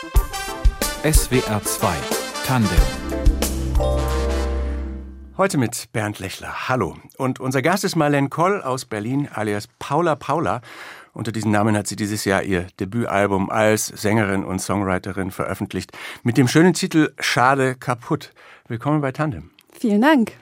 SWR 0.00 1.62
2 1.62 1.94
Tandem 2.46 2.78
Heute 5.36 5.58
mit 5.58 5.92
Bernd 5.92 6.20
Lechler. 6.20 6.70
Hallo. 6.70 6.96
Und 7.18 7.38
unser 7.38 7.60
Gast 7.60 7.84
ist 7.84 7.96
Marlene 7.96 8.30
Koll 8.30 8.62
aus 8.62 8.86
Berlin, 8.86 9.28
alias 9.30 9.68
Paula 9.78 10.16
Paula. 10.16 10.62
Unter 11.12 11.32
diesem 11.32 11.50
Namen 11.50 11.76
hat 11.76 11.86
sie 11.86 11.96
dieses 11.96 12.24
Jahr 12.24 12.42
ihr 12.42 12.68
Debütalbum 12.80 13.50
als 13.50 13.88
Sängerin 13.88 14.42
und 14.42 14.60
Songwriterin 14.60 15.30
veröffentlicht. 15.30 15.92
Mit 16.22 16.38
dem 16.38 16.48
schönen 16.48 16.72
Titel 16.72 17.12
Schade 17.18 17.74
kaputt. 17.74 18.32
Willkommen 18.68 19.02
bei 19.02 19.12
Tandem. 19.12 19.50
Vielen 19.78 20.00
Dank. 20.00 20.32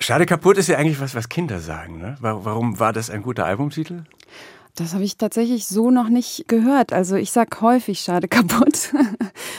Schade 0.00 0.26
kaputt 0.26 0.58
ist 0.58 0.68
ja 0.68 0.76
eigentlich 0.76 1.00
was, 1.00 1.14
was 1.14 1.28
Kinder 1.28 1.60
sagen. 1.60 1.98
Ne? 1.98 2.16
Warum 2.20 2.80
war 2.80 2.92
das 2.92 3.10
ein 3.10 3.22
guter 3.22 3.46
Albumtitel? 3.46 4.02
Das 4.78 4.94
habe 4.94 5.02
ich 5.02 5.16
tatsächlich 5.16 5.66
so 5.66 5.90
noch 5.90 6.08
nicht 6.08 6.46
gehört. 6.46 6.92
Also 6.92 7.16
ich 7.16 7.32
sag 7.32 7.60
häufig 7.60 7.98
schade 8.00 8.28
kaputt. 8.28 8.92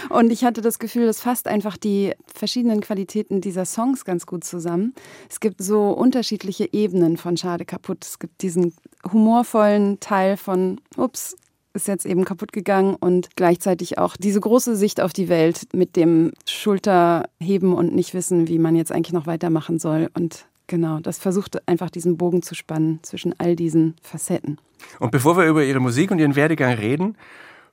Und 0.10 0.32
ich 0.32 0.46
hatte 0.46 0.62
das 0.62 0.80
Gefühl, 0.80 1.06
das 1.06 1.20
fasst 1.20 1.48
einfach 1.48 1.76
die 1.76 2.14
verschiedenen 2.34 2.80
Qualitäten 2.80 3.42
dieser 3.42 3.66
Songs 3.66 4.06
ganz 4.06 4.26
gut 4.26 4.46
zusammen. 4.46 4.94
Es 5.30 5.42
gibt 5.42 5.62
so 5.62 5.92
unterschiedliche 5.92 6.72
Ebenen 6.72 7.18
von 7.18 7.36
schade 7.36 7.66
kaputt. 7.66 8.06
Es 8.06 8.20
gibt 8.20 8.42
diesen 8.42 8.74
humorvollen 9.12 10.00
Teil 10.00 10.38
von, 10.38 10.80
ups, 10.96 11.36
ist 11.74 11.90
jetzt 11.90 12.06
eben 12.06 12.24
kaputt 12.24 12.54
gegangen 12.54 12.96
und 12.96 13.36
gleichzeitig 13.36 13.98
auch 13.98 14.16
diese 14.16 14.40
große 14.40 14.76
Sicht 14.76 15.02
auf 15.02 15.12
die 15.12 15.28
Welt 15.28 15.68
mit 15.74 15.98
dem 15.98 16.32
Schulterheben 16.46 17.74
und 17.74 17.94
nicht 17.94 18.14
wissen, 18.14 18.48
wie 18.48 18.58
man 18.58 18.76
jetzt 18.76 18.92
eigentlich 18.92 19.14
noch 19.14 19.28
weitermachen 19.28 19.80
soll. 19.80 20.10
Und 20.14 20.46
genau, 20.70 21.00
das 21.00 21.18
versucht 21.18 21.68
einfach 21.68 21.90
diesen 21.90 22.16
Bogen 22.16 22.42
zu 22.42 22.56
spannen 22.56 23.00
zwischen 23.02 23.38
all 23.38 23.58
diesen 23.58 23.96
Facetten. 24.02 24.62
Und 25.00 25.12
bevor 25.12 25.36
wir 25.36 25.46
über 25.46 25.66
Ihre 25.66 25.82
Musik 25.82 26.12
und 26.12 26.20
Ihren 26.20 26.38
Werdegang 26.38 26.74
reden, 26.74 27.18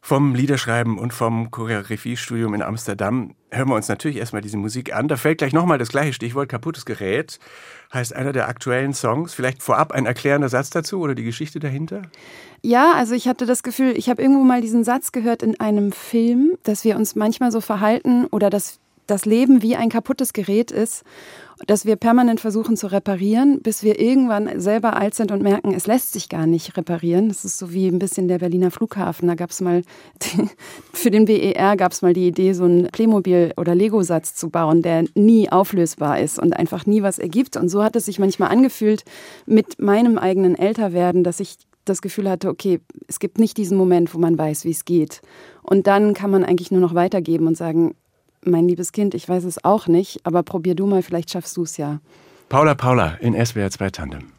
vom 0.00 0.36
Liederschreiben 0.36 0.98
und 0.98 1.12
vom 1.12 1.50
Choreografiestudium 1.50 2.54
in 2.54 2.62
Amsterdam 2.62 3.34
hören 3.50 3.68
wir 3.68 3.74
uns 3.74 3.88
natürlich 3.88 4.18
erstmal 4.18 4.40
diese 4.40 4.56
Musik 4.56 4.94
an. 4.94 5.08
Da 5.08 5.16
fällt 5.16 5.38
gleich 5.38 5.52
nochmal 5.52 5.78
das 5.78 5.88
gleiche 5.88 6.12
Stichwort, 6.12 6.48
kaputtes 6.48 6.84
Gerät, 6.84 7.40
heißt 7.92 8.14
einer 8.14 8.32
der 8.32 8.48
aktuellen 8.48 8.94
Songs. 8.94 9.34
Vielleicht 9.34 9.62
vorab 9.62 9.90
ein 9.90 10.06
erklärender 10.06 10.48
Satz 10.48 10.70
dazu 10.70 11.00
oder 11.00 11.16
die 11.16 11.24
Geschichte 11.24 11.58
dahinter? 11.58 12.02
Ja, 12.62 12.92
also 12.92 13.14
ich 13.14 13.26
hatte 13.26 13.46
das 13.46 13.64
Gefühl, 13.64 13.94
ich 13.96 14.08
habe 14.08 14.22
irgendwo 14.22 14.44
mal 14.44 14.60
diesen 14.60 14.84
Satz 14.84 15.10
gehört 15.10 15.42
in 15.42 15.58
einem 15.58 15.90
Film, 15.90 16.52
dass 16.62 16.84
wir 16.84 16.96
uns 16.96 17.16
manchmal 17.16 17.50
so 17.50 17.60
verhalten 17.60 18.26
oder 18.26 18.48
dass 18.48 18.78
das 19.06 19.24
Leben 19.24 19.62
wie 19.62 19.76
ein 19.76 19.88
kaputtes 19.88 20.32
Gerät 20.32 20.70
ist 20.70 21.04
dass 21.66 21.86
wir 21.86 21.96
permanent 21.96 22.40
versuchen 22.40 22.76
zu 22.76 22.86
reparieren, 22.88 23.60
bis 23.62 23.82
wir 23.82 23.98
irgendwann 23.98 24.60
selber 24.60 24.96
alt 24.96 25.14
sind 25.14 25.30
und 25.30 25.42
merken, 25.42 25.72
es 25.72 25.86
lässt 25.86 26.12
sich 26.12 26.28
gar 26.28 26.46
nicht 26.46 26.76
reparieren. 26.76 27.28
Das 27.28 27.46
ist 27.46 27.56
so 27.56 27.72
wie 27.72 27.88
ein 27.88 27.98
bisschen 27.98 28.28
der 28.28 28.38
Berliner 28.38 28.70
Flughafen. 28.70 29.26
Da 29.26 29.34
gab 29.34 29.50
es 29.50 29.62
mal, 29.62 29.82
die, 30.22 30.48
für 30.92 31.10
den 31.10 31.24
BER 31.24 31.76
gab 31.76 31.92
es 31.92 32.02
mal 32.02 32.12
die 32.12 32.28
Idee, 32.28 32.52
so 32.52 32.64
einen 32.64 32.88
Playmobil- 32.88 33.54
oder 33.56 33.74
Lego-Satz 33.74 34.34
zu 34.34 34.50
bauen, 34.50 34.82
der 34.82 35.06
nie 35.14 35.50
auflösbar 35.50 36.20
ist 36.20 36.38
und 36.38 36.54
einfach 36.54 36.84
nie 36.84 37.02
was 37.02 37.18
ergibt. 37.18 37.56
Und 37.56 37.70
so 37.70 37.82
hat 37.82 37.96
es 37.96 38.04
sich 38.04 38.18
manchmal 38.18 38.50
angefühlt 38.50 39.04
mit 39.46 39.80
meinem 39.80 40.18
eigenen 40.18 40.56
Älterwerden, 40.56 41.24
dass 41.24 41.40
ich 41.40 41.56
das 41.86 42.02
Gefühl 42.02 42.28
hatte, 42.28 42.50
okay, 42.50 42.80
es 43.06 43.18
gibt 43.18 43.38
nicht 43.38 43.56
diesen 43.56 43.78
Moment, 43.78 44.12
wo 44.12 44.18
man 44.18 44.36
weiß, 44.36 44.64
wie 44.64 44.72
es 44.72 44.84
geht. 44.84 45.22
Und 45.62 45.86
dann 45.86 46.12
kann 46.12 46.30
man 46.30 46.44
eigentlich 46.44 46.70
nur 46.70 46.80
noch 46.80 46.94
weitergeben 46.94 47.46
und 47.46 47.56
sagen, 47.56 47.94
mein 48.46 48.68
liebes 48.68 48.92
Kind, 48.92 49.14
ich 49.14 49.28
weiß 49.28 49.44
es 49.44 49.64
auch 49.64 49.86
nicht, 49.86 50.20
aber 50.24 50.42
probier 50.42 50.74
du 50.74 50.86
mal, 50.86 51.02
vielleicht 51.02 51.30
schaffst 51.30 51.56
du 51.56 51.62
es 51.64 51.76
ja. 51.76 52.00
Paula 52.48 52.74
Paula 52.74 53.14
in 53.20 53.34
SWR 53.34 53.70
2 53.70 53.90
Tandem. 53.90 54.35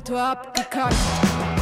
toi, 0.00 0.36
Picasso. 0.52 1.55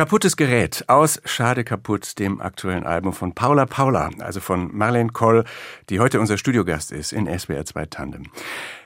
Kaputtes 0.00 0.38
Gerät 0.38 0.84
aus 0.86 1.20
Schade 1.26 1.62
kaputt, 1.62 2.18
dem 2.18 2.40
aktuellen 2.40 2.84
Album 2.86 3.12
von 3.12 3.34
Paula 3.34 3.66
Paula, 3.66 4.08
also 4.20 4.40
von 4.40 4.74
Marlene 4.74 5.10
Koll, 5.10 5.44
die 5.90 6.00
heute 6.00 6.20
unser 6.20 6.38
Studiogast 6.38 6.90
ist 6.90 7.12
in 7.12 7.26
SWR 7.26 7.66
2 7.66 7.84
Tandem. 7.84 8.30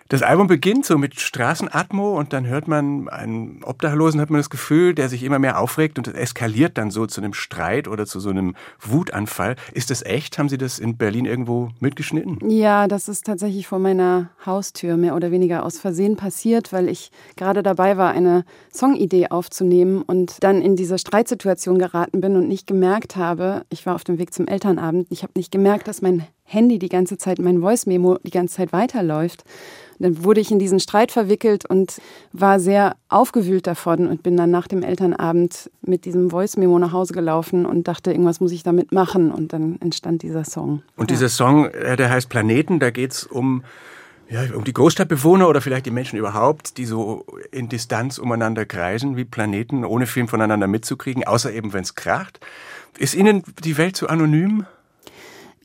Das 0.08 0.20
Album 0.20 0.48
beginnt 0.48 0.84
so 0.84 0.98
mit 0.98 1.18
Straßenatmo 1.18 2.18
und 2.18 2.34
dann 2.34 2.46
hört 2.46 2.68
man 2.68 3.08
einen 3.08 3.64
Obdachlosen, 3.64 4.20
hat 4.20 4.28
man 4.28 4.38
das 4.38 4.50
Gefühl, 4.50 4.94
der 4.94 5.08
sich 5.08 5.22
immer 5.22 5.38
mehr 5.38 5.58
aufregt 5.58 5.96
und 5.96 6.06
es 6.06 6.12
eskaliert 6.12 6.76
dann 6.76 6.90
so 6.90 7.06
zu 7.06 7.22
einem 7.22 7.32
Streit 7.32 7.88
oder 7.88 8.04
zu 8.04 8.20
so 8.20 8.28
einem 8.28 8.54
Wutanfall. 8.80 9.56
Ist 9.72 9.90
das 9.90 10.02
echt? 10.02 10.38
Haben 10.38 10.50
Sie 10.50 10.58
das 10.58 10.78
in 10.78 10.98
Berlin 10.98 11.24
irgendwo 11.24 11.70
mitgeschnitten? 11.80 12.38
Ja, 12.50 12.86
das 12.86 13.08
ist 13.08 13.24
tatsächlich 13.24 13.66
vor 13.66 13.78
meiner 13.78 14.28
Haustür 14.44 14.98
mehr 14.98 15.16
oder 15.16 15.30
weniger 15.30 15.64
aus 15.64 15.78
Versehen 15.78 16.16
passiert, 16.16 16.70
weil 16.70 16.90
ich 16.90 17.10
gerade 17.36 17.62
dabei 17.62 17.96
war, 17.96 18.10
eine 18.10 18.44
Songidee 18.74 19.28
aufzunehmen 19.28 20.02
und 20.02 20.36
dann 20.44 20.60
in 20.60 20.76
diese 20.76 20.98
Streitsituation 20.98 21.78
geraten 21.78 22.20
bin 22.20 22.36
und 22.36 22.46
nicht 22.46 22.66
gemerkt 22.66 23.16
habe, 23.16 23.64
ich 23.70 23.86
war 23.86 23.94
auf 23.94 24.04
dem 24.04 24.18
Weg 24.18 24.34
zum 24.34 24.48
Elternabend, 24.48 25.06
ich 25.08 25.22
habe 25.22 25.32
nicht 25.34 25.50
gemerkt, 25.50 25.88
dass 25.88 26.02
mein 26.02 26.26
Handy 26.44 26.78
die 26.78 26.88
ganze 26.88 27.18
Zeit, 27.18 27.38
mein 27.38 27.60
Voice 27.60 27.86
Memo 27.86 28.18
die 28.22 28.30
ganze 28.30 28.56
Zeit 28.56 28.72
weiterläuft. 28.72 29.44
Dann 29.98 30.24
wurde 30.24 30.40
ich 30.40 30.50
in 30.50 30.58
diesen 30.58 30.80
Streit 30.80 31.12
verwickelt 31.12 31.68
und 31.68 32.00
war 32.32 32.58
sehr 32.58 32.96
aufgewühlt 33.08 33.66
davon 33.66 34.08
und 34.08 34.22
bin 34.22 34.36
dann 34.36 34.50
nach 34.50 34.66
dem 34.66 34.82
Elternabend 34.82 35.70
mit 35.82 36.04
diesem 36.04 36.30
Voice 36.30 36.56
Memo 36.56 36.78
nach 36.78 36.92
Hause 36.92 37.12
gelaufen 37.12 37.64
und 37.64 37.86
dachte, 37.86 38.10
irgendwas 38.10 38.40
muss 38.40 38.52
ich 38.52 38.62
damit 38.62 38.92
machen. 38.92 39.30
Und 39.30 39.52
dann 39.52 39.80
entstand 39.80 40.22
dieser 40.22 40.44
Song. 40.44 40.82
Und 40.96 41.10
ja. 41.10 41.16
dieser 41.16 41.28
Song, 41.28 41.66
äh, 41.66 41.96
der 41.96 42.10
heißt 42.10 42.28
Planeten, 42.28 42.80
da 42.80 42.90
geht 42.90 43.12
es 43.12 43.24
um 43.24 43.62
ja, 44.30 44.42
um 44.54 44.64
die 44.64 44.72
Großstadtbewohner 44.72 45.48
oder 45.48 45.60
vielleicht 45.60 45.84
die 45.84 45.90
Menschen 45.90 46.18
überhaupt, 46.18 46.78
die 46.78 46.86
so 46.86 47.26
in 47.50 47.68
Distanz 47.68 48.18
umeinander 48.18 48.64
kreisen 48.64 49.16
wie 49.16 49.24
Planeten, 49.24 49.84
ohne 49.84 50.06
Film 50.06 50.28
voneinander 50.28 50.66
mitzukriegen, 50.66 51.24
außer 51.24 51.52
eben, 51.52 51.74
wenn 51.74 51.82
es 51.82 51.94
kracht. 51.94 52.40
Ist 52.98 53.14
Ihnen 53.14 53.42
die 53.62 53.76
Welt 53.76 53.96
zu 53.96 54.08
anonym? 54.08 54.66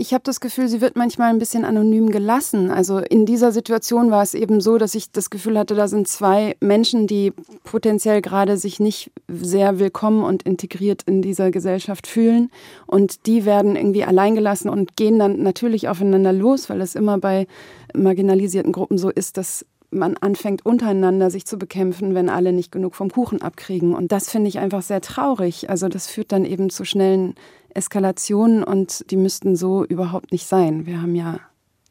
Ich 0.02 0.14
habe 0.14 0.24
das 0.24 0.40
Gefühl, 0.40 0.70
sie 0.70 0.80
wird 0.80 0.96
manchmal 0.96 1.30
ein 1.30 1.40
bisschen 1.40 1.66
anonym 1.66 2.10
gelassen. 2.10 2.72
Also 2.72 3.00
in 3.00 3.26
dieser 3.26 3.52
Situation 3.52 4.12
war 4.12 4.24
es 4.24 4.34
eben 4.34 4.62
so, 4.62 4.78
dass 4.78 4.96
ich 4.96 5.12
das 5.12 5.30
Gefühl 5.30 5.60
hatte, 5.60 5.76
da 5.76 5.90
sind 5.90 6.08
zwei 6.08 6.56
Menschen, 6.62 7.06
die 7.06 7.34
potenziell 7.66 8.22
gerade 8.22 8.56
sich 8.56 8.80
nicht 8.80 9.12
sehr 9.28 9.78
willkommen 9.78 10.24
und 10.24 10.44
integriert 10.44 11.04
in 11.06 11.22
dieser 11.22 11.52
Gesellschaft 11.52 12.08
fühlen. 12.08 12.50
Und 12.88 13.26
die 13.26 13.44
werden 13.44 13.76
irgendwie 13.76 14.06
alleingelassen 14.06 14.70
und 14.70 14.96
gehen 14.96 15.20
dann 15.20 15.44
natürlich 15.44 15.90
aufeinander 15.90 16.32
los, 16.32 16.70
weil 16.70 16.80
es 16.80 16.96
immer 16.96 17.18
bei 17.18 17.46
marginalisierten 17.94 18.72
Gruppen 18.72 18.98
so 18.98 19.10
ist, 19.10 19.36
dass 19.36 19.66
man 19.92 20.16
anfängt 20.16 20.66
untereinander 20.66 21.30
sich 21.30 21.46
zu 21.46 21.58
bekämpfen, 21.58 22.16
wenn 22.16 22.30
alle 22.30 22.54
nicht 22.54 22.72
genug 22.72 22.96
vom 22.96 23.12
Kuchen 23.12 23.42
abkriegen. 23.42 23.94
Und 23.94 24.14
das 24.14 24.30
finde 24.30 24.48
ich 24.48 24.60
einfach 24.60 24.82
sehr 24.82 25.02
traurig. 25.02 25.70
Also 25.70 25.90
das 25.90 26.08
führt 26.08 26.32
dann 26.32 26.46
eben 26.46 26.70
zu 26.70 26.86
schnellen 26.86 27.36
Eskalationen 27.74 28.64
und 28.64 29.10
die 29.12 29.18
müssten 29.18 29.56
so 29.56 29.86
überhaupt 29.86 30.32
nicht 30.32 30.48
sein. 30.48 30.86
Wir 30.86 31.02
haben 31.02 31.16
ja 31.16 31.40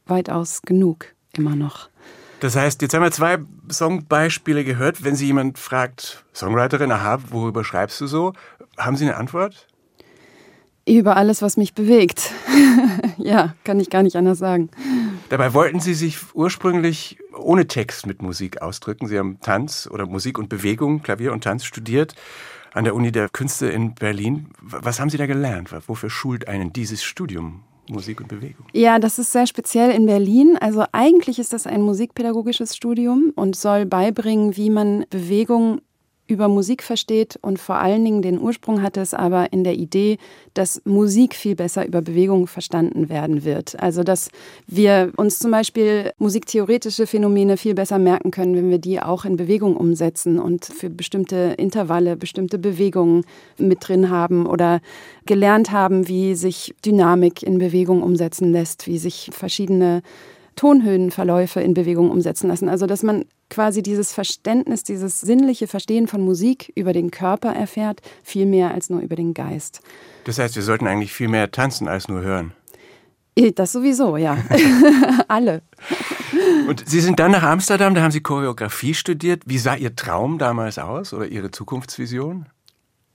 weitaus 0.06 0.62
genug 0.62 1.14
immer 1.32 1.56
noch. 1.56 1.88
Das 2.40 2.54
heißt, 2.54 2.82
jetzt 2.82 2.94
haben 2.94 3.02
wir 3.02 3.10
zwei 3.10 3.38
Songbeispiele 3.69 4.64
gehört. 4.64 5.02
Wenn 5.02 5.16
Sie 5.16 5.26
jemand 5.26 5.58
fragt, 5.58 6.25
Songwriterin, 6.34 6.92
aha, 6.92 7.19
worüber 7.30 7.64
schreibst 7.64 8.00
du 8.00 8.06
so? 8.06 8.32
Haben 8.76 8.96
Sie 8.96 9.04
eine 9.04 9.16
Antwort? 9.16 9.66
Über 10.86 11.16
alles, 11.16 11.42
was 11.42 11.56
mich 11.56 11.75
bewegt. 11.75 12.30
ja, 13.19 13.54
kann 13.64 13.80
ich 13.80 13.90
gar 13.90 14.02
nicht 14.02 14.16
anders 14.16 14.38
sagen. 14.38 14.70
Dabei 15.28 15.52
wollten 15.52 15.80
Sie 15.80 15.94
sich 15.94 16.19
ursprünglich 16.32 17.19
ohne 17.36 17.66
Text 17.66 18.06
mit 18.06 18.22
Musik 18.22 18.62
ausdrücken. 18.62 19.08
Sie 19.08 19.19
haben 19.19 19.40
Tanz 19.40 19.88
oder 19.90 20.06
Musik 20.06 20.38
und 20.38 20.48
Bewegung, 20.48 21.02
Klavier 21.02 21.32
und 21.32 21.44
Tanz 21.44 21.64
studiert 21.64 22.14
an 22.75 22.85
der 22.85 22.94
Uni 22.94 23.12
der 23.12 23.29
Künste 23.29 23.67
in 23.69 23.94
Berlin. 23.94 24.49
Was 24.61 25.00
haben 25.00 25.11
Sie 25.11 25.17
da 25.17 25.26
gelernt? 25.26 25.73
Wofür 25.87 26.11
schult 26.11 26.49
einen 26.49 26.73
dieses 26.73 27.03
Studium? 27.03 27.65
Musik 27.91 28.20
und 28.20 28.29
Bewegung. 28.29 28.67
Ja, 28.73 28.99
das 28.99 29.19
ist 29.19 29.32
sehr 29.32 29.47
speziell 29.47 29.91
in 29.91 30.06
Berlin. 30.06 30.59
Also 30.61 30.85
eigentlich 30.93 31.38
ist 31.38 31.53
das 31.53 31.67
ein 31.67 31.81
musikpädagogisches 31.81 32.76
Studium 32.76 33.32
und 33.35 33.56
soll 33.56 33.87
beibringen, 33.87 34.56
wie 34.56 34.70
man 34.70 35.06
Bewegung 35.11 35.81
über 36.28 36.46
Musik 36.48 36.82
versteht 36.82 37.38
und 37.40 37.58
vor 37.58 37.76
allen 37.76 38.04
Dingen 38.04 38.22
den 38.22 38.38
Ursprung 38.38 38.82
hat 38.82 38.96
es 38.96 39.14
aber 39.14 39.52
in 39.52 39.64
der 39.64 39.75
Idee, 39.75 40.19
dass 40.54 40.82
Musik 40.84 41.34
viel 41.34 41.56
besser 41.56 41.86
über 41.86 42.02
Bewegung 42.02 42.46
verstanden 42.46 43.08
werden 43.08 43.44
wird. 43.44 43.80
Also 43.80 44.04
dass 44.04 44.30
wir 44.66 45.12
uns 45.16 45.38
zum 45.38 45.50
Beispiel 45.50 46.12
musiktheoretische 46.19 47.06
Phänomene 47.06 47.56
viel 47.56 47.75
besser 47.75 47.98
merken 47.98 48.30
können, 48.30 48.54
wenn 48.54 48.70
wir 48.70 48.78
die 48.78 49.00
auch 49.00 49.25
in 49.25 49.36
Bewegung 49.36 49.76
umsetzen 49.76 50.38
und 50.38 50.66
für 50.66 50.90
bestimmte 50.90 51.54
Intervalle 51.56 52.16
bestimmte 52.16 52.58
Bewegungen 52.58 53.25
mit 53.56 53.88
drin 53.88 54.10
haben 54.10 54.46
oder 54.46 54.80
gelernt 55.25 55.72
haben, 55.72 56.08
wie 56.08 56.34
sich 56.34 56.75
Dynamik 56.84 57.42
in 57.42 57.58
Bewegung 57.58 58.02
umsetzen 58.02 58.52
lässt, 58.52 58.86
wie 58.86 58.98
sich 58.98 59.30
verschiedene 59.32 60.02
Tonhöhenverläufe 60.56 61.60
in 61.60 61.72
Bewegung 61.72 62.10
umsetzen 62.10 62.48
lassen. 62.48 62.69
Also 62.69 62.86
dass 62.86 63.02
man 63.02 63.25
quasi 63.50 63.83
dieses 63.83 64.12
Verständnis, 64.12 64.83
dieses 64.83 65.21
sinnliche 65.21 65.67
Verstehen 65.67 66.06
von 66.06 66.23
Musik 66.23 66.73
über 66.75 66.93
den 66.93 67.11
Körper 67.11 67.53
erfährt, 67.53 68.00
viel 68.23 68.47
mehr 68.47 68.73
als 68.73 68.91
nur 68.91 69.00
über 69.00 69.17
den 69.17 69.35
Geist. 69.35 69.81
Das 70.25 70.39
heißt, 70.39 70.56
wir 70.56 70.62
sollten 70.62 70.87
eigentlich 70.87 71.12
viel 71.12 71.29
mehr 71.29 71.50
tanzen 71.50 71.89
als 71.89 72.09
nur 72.09 72.23
hören. 72.23 72.53
Das 73.55 73.71
sowieso, 73.71 74.17
ja. 74.17 74.37
Alle. 75.29 75.62
Und 76.67 76.89
Sie 76.89 77.00
sind 77.00 77.21
dann 77.21 77.31
nach 77.31 77.45
Amsterdam, 77.45 77.95
da 77.95 78.03
haben 78.03 78.11
Sie 78.11 78.21
Choreografie 78.21 78.95
studiert. 78.95 79.43
Wie 79.47 79.59
sah 79.59 79.77
Ihr 79.77 79.95
Traum 79.95 80.39
damals 80.39 80.79
aus 80.79 81.15
oder 81.15 81.27
Ihre 81.27 81.53
Zukunftsvision? 81.53 82.47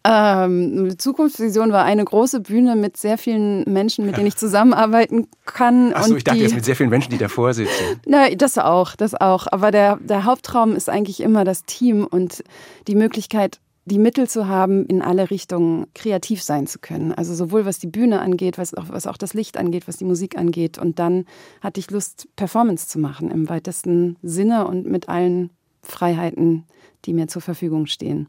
Ähm, 0.06 0.96
Zukunftsvision 0.98 1.72
war 1.72 1.86
eine 1.86 2.04
große 2.04 2.42
Bühne 2.42 2.76
mit 2.76 2.98
sehr 2.98 3.18
vielen 3.18 3.64
Menschen, 3.72 4.06
mit 4.06 4.18
denen 4.18 4.28
ich 4.28 4.36
zusammenarbeiten 4.38 5.28
kann. 5.46 5.94
Achso, 5.94 6.16
ich 6.16 6.26
dachte 6.26 6.40
die, 6.40 6.44
jetzt 6.44 6.56
mit 6.56 6.66
sehr 6.66 6.76
vielen 6.76 6.90
Menschen, 6.90 7.12
die 7.12 7.18
davor 7.18 7.54
sitzen. 7.54 7.72
Na, 8.06 8.30
das 8.30 8.58
auch, 8.58 8.96
das 8.96 9.16
auch. 9.16 9.48
Aber 9.50 9.72
der, 9.72 9.98
der 9.98 10.26
Hauptraum 10.26 10.76
ist 10.76 10.90
eigentlich 10.90 11.22
immer 11.22 11.46
das 11.46 11.64
Team 11.64 12.06
und 12.06 12.44
die 12.88 12.96
Möglichkeit, 12.96 13.60
die 13.86 13.98
Mittel 13.98 14.30
zu 14.30 14.48
haben, 14.48 14.86
in 14.86 15.02
alle 15.02 15.30
Richtungen 15.30 15.88
kreativ 15.94 16.42
sein 16.42 16.68
zu 16.68 16.80
können. 16.80 17.14
Also 17.14 17.34
sowohl 17.34 17.66
was 17.66 17.80
die 17.80 17.88
Bühne 17.88 18.20
angeht, 18.22 18.58
was 18.58 18.74
auch, 18.74 18.86
was 18.90 19.08
auch 19.08 19.18
das 19.18 19.34
Licht 19.34 19.58
angeht, 19.58 19.88
was 19.88 19.98
die 19.98 20.06
Musik 20.06 20.38
angeht. 20.38 20.78
Und 20.78 21.00
dann 21.00 21.26
hatte 21.62 21.80
ich 21.80 21.92
Lust, 21.92 22.28
Performance 22.36 22.88
zu 22.88 23.00
machen 23.00 23.32
im 23.32 23.48
weitesten 23.50 24.18
Sinne 24.22 24.68
und 24.68 24.86
mit 24.86 25.08
allen 25.08 25.50
Freiheiten, 25.82 26.64
die 27.06 27.14
mir 27.14 27.28
zur 27.28 27.42
Verfügung 27.42 27.86
stehen. 27.86 28.28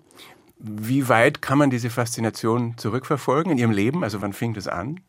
Wie 0.57 1.09
weit 1.09 1.43
kann 1.43 1.59
man 1.59 1.71
diese 1.71 1.91
Faszination 1.91 2.75
zurückverfolgen 2.77 3.53
in 3.53 3.59
Ihrem 3.59 3.73
Leben? 3.73 4.05
Also 4.05 4.23
wann 4.23 4.33
fing 4.33 4.55
das 4.55 4.69
an? 4.69 5.01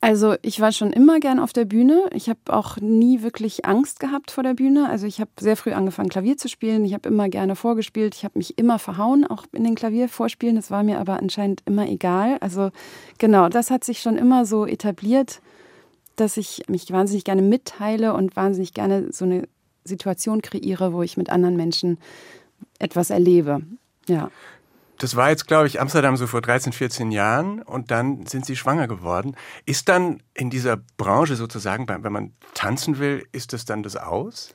Also 0.00 0.36
ich 0.42 0.60
war 0.60 0.70
schon 0.70 0.92
immer 0.92 1.18
gern 1.18 1.40
auf 1.40 1.52
der 1.52 1.64
Bühne. 1.64 2.08
Ich 2.12 2.28
habe 2.28 2.38
auch 2.46 2.76
nie 2.76 3.22
wirklich 3.22 3.64
Angst 3.64 3.98
gehabt 3.98 4.30
vor 4.30 4.44
der 4.44 4.54
Bühne. 4.54 4.88
Also 4.88 5.06
ich 5.06 5.20
habe 5.20 5.30
sehr 5.40 5.56
früh 5.56 5.72
angefangen, 5.72 6.08
Klavier 6.08 6.36
zu 6.36 6.48
spielen. 6.48 6.84
Ich 6.84 6.94
habe 6.94 7.08
immer 7.08 7.28
gerne 7.28 7.56
vorgespielt. 7.56 8.14
Ich 8.14 8.24
habe 8.24 8.38
mich 8.38 8.58
immer 8.58 8.78
verhauen, 8.78 9.26
auch 9.26 9.46
in 9.50 9.64
den 9.64 9.74
Klaviervorspielen. 9.74 10.54
Das 10.54 10.70
war 10.70 10.84
mir 10.84 11.00
aber 11.00 11.18
anscheinend 11.18 11.62
immer 11.66 11.88
egal. 11.88 12.38
Also 12.40 12.70
genau, 13.18 13.48
das 13.48 13.72
hat 13.72 13.82
sich 13.82 14.00
schon 14.00 14.16
immer 14.16 14.46
so 14.46 14.66
etabliert, 14.66 15.40
dass 16.14 16.36
ich 16.36 16.62
mich 16.68 16.92
wahnsinnig 16.92 17.24
gerne 17.24 17.42
mitteile 17.42 18.14
und 18.14 18.36
wahnsinnig 18.36 18.74
gerne 18.74 19.12
so 19.12 19.24
eine 19.24 19.48
Situation 19.82 20.42
kreiere, 20.42 20.92
wo 20.92 21.02
ich 21.02 21.16
mit 21.16 21.28
anderen 21.28 21.56
Menschen 21.56 21.98
etwas 22.78 23.10
erlebe. 23.10 23.62
Ja. 24.08 24.30
Das 24.98 25.14
war 25.14 25.30
jetzt, 25.30 25.46
glaube 25.46 25.68
ich, 25.68 25.80
Amsterdam 25.80 26.16
so 26.16 26.26
vor 26.26 26.40
13, 26.40 26.72
14 26.72 27.12
Jahren 27.12 27.62
und 27.62 27.92
dann 27.92 28.26
sind 28.26 28.44
Sie 28.44 28.56
schwanger 28.56 28.88
geworden. 28.88 29.36
Ist 29.64 29.88
dann 29.88 30.20
in 30.34 30.50
dieser 30.50 30.76
Branche 30.96 31.36
sozusagen, 31.36 31.86
wenn 31.88 32.12
man 32.12 32.32
tanzen 32.54 32.98
will, 32.98 33.24
ist 33.30 33.52
das 33.52 33.64
dann 33.64 33.84
das 33.84 33.94
Aus? 33.96 34.52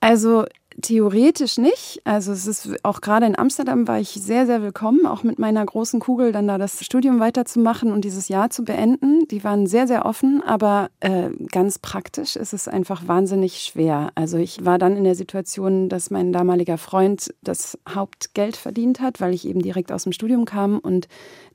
Also 0.00 0.44
Theoretisch 0.80 1.58
nicht. 1.58 2.00
Also 2.04 2.30
es 2.32 2.46
ist 2.46 2.84
auch 2.84 3.00
gerade 3.00 3.26
in 3.26 3.36
Amsterdam 3.36 3.88
war 3.88 3.98
ich 3.98 4.10
sehr, 4.10 4.46
sehr 4.46 4.62
willkommen, 4.62 5.04
auch 5.04 5.24
mit 5.24 5.38
meiner 5.38 5.66
großen 5.66 5.98
Kugel 5.98 6.30
dann 6.30 6.46
da 6.46 6.58
das 6.58 6.84
Studium 6.84 7.18
weiterzumachen 7.18 7.92
und 7.92 8.04
dieses 8.04 8.28
Jahr 8.28 8.50
zu 8.50 8.64
beenden. 8.64 9.26
Die 9.30 9.42
waren 9.42 9.66
sehr, 9.66 9.88
sehr 9.88 10.06
offen, 10.06 10.42
aber 10.46 10.90
äh, 11.00 11.30
ganz 11.50 11.80
praktisch 11.80 12.36
ist 12.36 12.52
es 12.52 12.68
einfach 12.68 13.08
wahnsinnig 13.08 13.60
schwer. 13.62 14.10
Also 14.14 14.38
ich 14.38 14.64
war 14.64 14.78
dann 14.78 14.96
in 14.96 15.04
der 15.04 15.16
Situation, 15.16 15.88
dass 15.88 16.10
mein 16.10 16.32
damaliger 16.32 16.78
Freund 16.78 17.34
das 17.42 17.76
Hauptgeld 17.88 18.56
verdient 18.56 19.00
hat, 19.00 19.20
weil 19.20 19.34
ich 19.34 19.48
eben 19.48 19.62
direkt 19.62 19.90
aus 19.90 20.04
dem 20.04 20.12
Studium 20.12 20.44
kam 20.44 20.78
und 20.78 21.08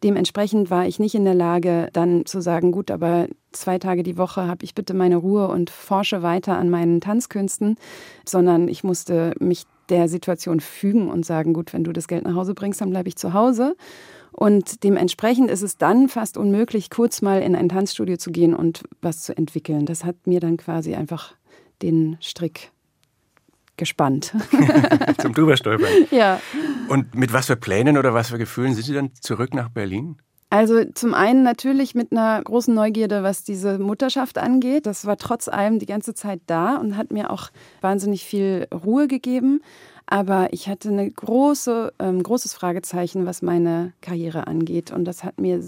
dementsprechend 0.03 0.69
war 0.69 0.85
ich 0.85 0.99
nicht 0.99 1.15
in 1.15 1.25
der 1.25 1.35
Lage, 1.35 1.89
dann 1.93 2.25
zu 2.25 2.41
sagen, 2.41 2.71
gut, 2.71 2.91
aber 2.91 3.27
zwei 3.55 3.79
Tage 3.79 4.03
die 4.03 4.17
Woche 4.17 4.47
habe 4.47 4.63
ich 4.63 4.75
bitte 4.75 4.93
meine 4.93 5.15
Ruhe 5.15 5.47
und 5.47 5.69
forsche 5.69 6.21
weiter 6.21 6.57
an 6.57 6.69
meinen 6.69 7.01
Tanzkünsten, 7.01 7.77
sondern 8.27 8.67
ich 8.67 8.83
musste 9.05 9.35
mich 9.39 9.65
der 9.89 10.07
Situation 10.07 10.59
fügen 10.59 11.09
und 11.09 11.25
sagen, 11.25 11.53
gut, 11.53 11.73
wenn 11.73 11.83
du 11.83 11.93
das 11.93 12.07
Geld 12.07 12.23
nach 12.23 12.33
Hause 12.33 12.55
bringst, 12.55 12.81
dann 12.81 12.89
bleibe 12.89 13.07
ich 13.07 13.15
zu 13.17 13.33
Hause. 13.33 13.75
Und 14.31 14.83
dementsprechend 14.83 15.49
ist 15.49 15.61
es 15.61 15.77
dann 15.77 16.09
fast 16.09 16.37
unmöglich, 16.37 16.89
kurz 16.89 17.21
mal 17.21 17.41
in 17.41 17.55
ein 17.55 17.69
Tanzstudio 17.69 18.17
zu 18.17 18.31
gehen 18.31 18.53
und 18.55 18.83
was 19.01 19.21
zu 19.21 19.37
entwickeln. 19.37 19.85
Das 19.85 20.03
hat 20.03 20.15
mir 20.25 20.39
dann 20.39 20.57
quasi 20.57 20.95
einfach 20.95 21.35
den 21.81 22.17
Strick 22.19 22.71
gespannt. 23.77 24.33
Zum 25.19 25.33
Drüberstolpern. 25.33 26.07
ja. 26.11 26.41
Und 26.89 27.13
mit 27.13 27.31
was 27.31 27.45
für 27.45 27.55
Plänen 27.55 27.97
oder 27.97 28.13
was 28.13 28.29
für 28.29 28.37
Gefühlen 28.37 28.73
sind 28.73 28.85
Sie 28.85 28.93
dann 28.93 29.11
zurück 29.21 29.53
nach 29.53 29.69
Berlin? 29.69 30.17
Also 30.49 30.85
zum 30.85 31.13
einen 31.13 31.43
natürlich 31.43 31.95
mit 31.95 32.11
einer 32.11 32.41
großen 32.41 32.73
Neugierde, 32.73 33.23
was 33.23 33.43
diese 33.43 33.79
Mutterschaft 33.79 34.37
angeht. 34.37 34.85
Das 34.85 35.05
war 35.05 35.17
trotz 35.17 35.47
allem 35.47 35.79
die 35.79 35.85
ganze 35.85 36.13
Zeit 36.13 36.39
da 36.47 36.77
und 36.77 36.97
hat 36.97 37.11
mir 37.11 37.31
auch 37.31 37.49
wahnsinnig 37.81 38.23
viel 38.23 38.67
Ruhe 38.71 39.07
gegeben. 39.07 39.61
Aber 40.05 40.53
ich 40.53 40.69
hatte 40.69 40.89
ein 40.89 41.13
große, 41.13 41.93
ähm, 41.99 42.21
großes 42.21 42.53
Fragezeichen, 42.53 43.25
was 43.25 43.41
meine 43.41 43.93
Karriere 44.01 44.45
angeht. 44.45 44.91
Und 44.91 45.05
das 45.05 45.23
hat 45.23 45.39
mir 45.39 45.61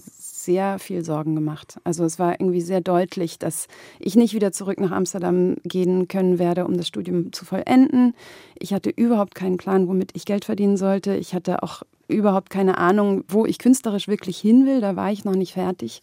sehr 0.48 0.80
viel 0.80 1.04
Sorgen 1.04 1.36
gemacht. 1.36 1.78
Also 1.84 2.06
es 2.06 2.20
war 2.20 2.40
irgendwie 2.40 2.62
sehr 2.62 2.80
deutlich, 2.80 3.38
dass 3.38 3.68
ich 4.00 4.16
nicht 4.16 4.34
wieder 4.34 4.54
zurück 4.54 4.80
nach 4.80 4.92
Amsterdam 4.92 5.58
gehen 5.66 6.08
können 6.08 6.40
werde, 6.40 6.66
um 6.66 6.78
das 6.78 6.88
Studium 6.88 7.34
zu 7.34 7.44
vollenden. 7.44 8.16
Ich 8.58 8.74
hatte 8.74 8.90
überhaupt 8.90 9.36
keinen 9.36 9.58
Plan, 9.58 9.90
womit 9.90 10.12
ich 10.16 10.24
Geld 10.24 10.46
verdienen 10.46 10.78
sollte. 10.78 11.18
Ich 11.18 11.34
hatte 11.34 11.64
auch 11.64 11.84
überhaupt 12.08 12.50
keine 12.50 12.78
Ahnung, 12.78 13.26
wo 13.28 13.46
ich 13.46 13.60
künstlerisch 13.60 14.08
wirklich 14.08 14.38
hin 14.38 14.66
will. 14.66 14.80
Da 14.80 14.96
war 14.96 15.12
ich 15.12 15.26
noch 15.26 15.36
nicht 15.36 15.54
fertig. 15.54 16.02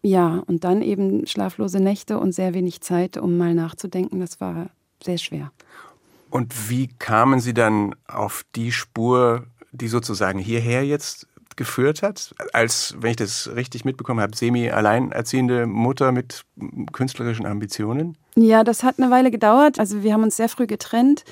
Ja, 0.00 0.42
und 0.46 0.64
dann 0.64 0.80
eben 0.80 1.26
schlaflose 1.26 1.78
Nächte 1.78 2.18
und 2.18 2.32
sehr 2.32 2.54
wenig 2.54 2.80
Zeit, 2.80 3.18
um 3.18 3.36
mal 3.36 3.52
nachzudenken. 3.54 4.18
Das 4.18 4.40
war 4.40 4.70
sehr 5.04 5.18
schwer. 5.18 5.52
Und 6.30 6.70
wie 6.70 6.88
kamen 6.98 7.40
Sie 7.40 7.52
dann 7.52 7.94
auf 8.06 8.46
die 8.56 8.72
Spur, 8.72 9.44
die 9.72 9.88
sozusagen 9.88 10.38
hierher 10.38 10.86
jetzt 10.86 11.26
geführt 11.58 12.02
hat, 12.02 12.34
als, 12.54 12.94
wenn 12.98 13.10
ich 13.10 13.16
das 13.16 13.50
richtig 13.54 13.84
mitbekommen 13.84 14.20
habe, 14.20 14.34
semi-alleinerziehende 14.34 15.66
Mutter 15.66 16.12
mit 16.12 16.44
künstlerischen 16.92 17.44
Ambitionen? 17.44 18.16
Ja, 18.36 18.64
das 18.64 18.82
hat 18.82 18.98
eine 18.98 19.10
Weile 19.10 19.30
gedauert. 19.30 19.78
Also 19.78 20.02
wir 20.02 20.14
haben 20.14 20.22
uns 20.22 20.36
sehr 20.36 20.48
früh 20.48 20.66
getrennt. 20.66 21.24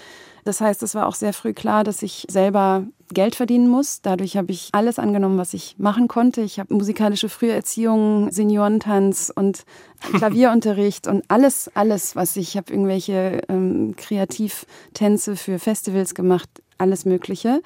Das 0.45 0.61
heißt, 0.61 0.83
es 0.83 0.95
war 0.95 1.06
auch 1.06 1.14
sehr 1.14 1.33
früh 1.33 1.54
klar, 1.54 1.83
dass 1.83 2.02
ich 2.02 2.26
selber 2.28 2.85
Geld 3.12 3.35
verdienen 3.35 3.68
muss. 3.68 4.00
Dadurch 4.02 4.37
habe 4.37 4.52
ich 4.52 4.68
alles 4.73 4.99
angenommen, 4.99 5.38
was 5.38 5.54
ich 5.54 5.76
machen 5.78 6.09
konnte. 6.09 6.40
Ich 6.40 6.61
habe 6.61 6.75
musikalische 6.75 7.28
Früherziehung, 7.28 8.30
Seniorentanz 8.30 9.33
und 9.35 9.64
Klavierunterricht 10.12 11.06
und 11.06 11.25
alles, 11.28 11.71
alles, 11.75 12.14
was 12.14 12.37
ich, 12.37 12.50
ich 12.50 12.56
habe 12.56 12.73
irgendwelche 12.73 13.42
ähm, 13.49 13.95
Kreativtänze 13.97 15.37
für 15.37 15.59
Festivals 15.59 16.14
gemacht, 16.14 16.49
alles 16.78 17.04
Mögliche 17.04 17.61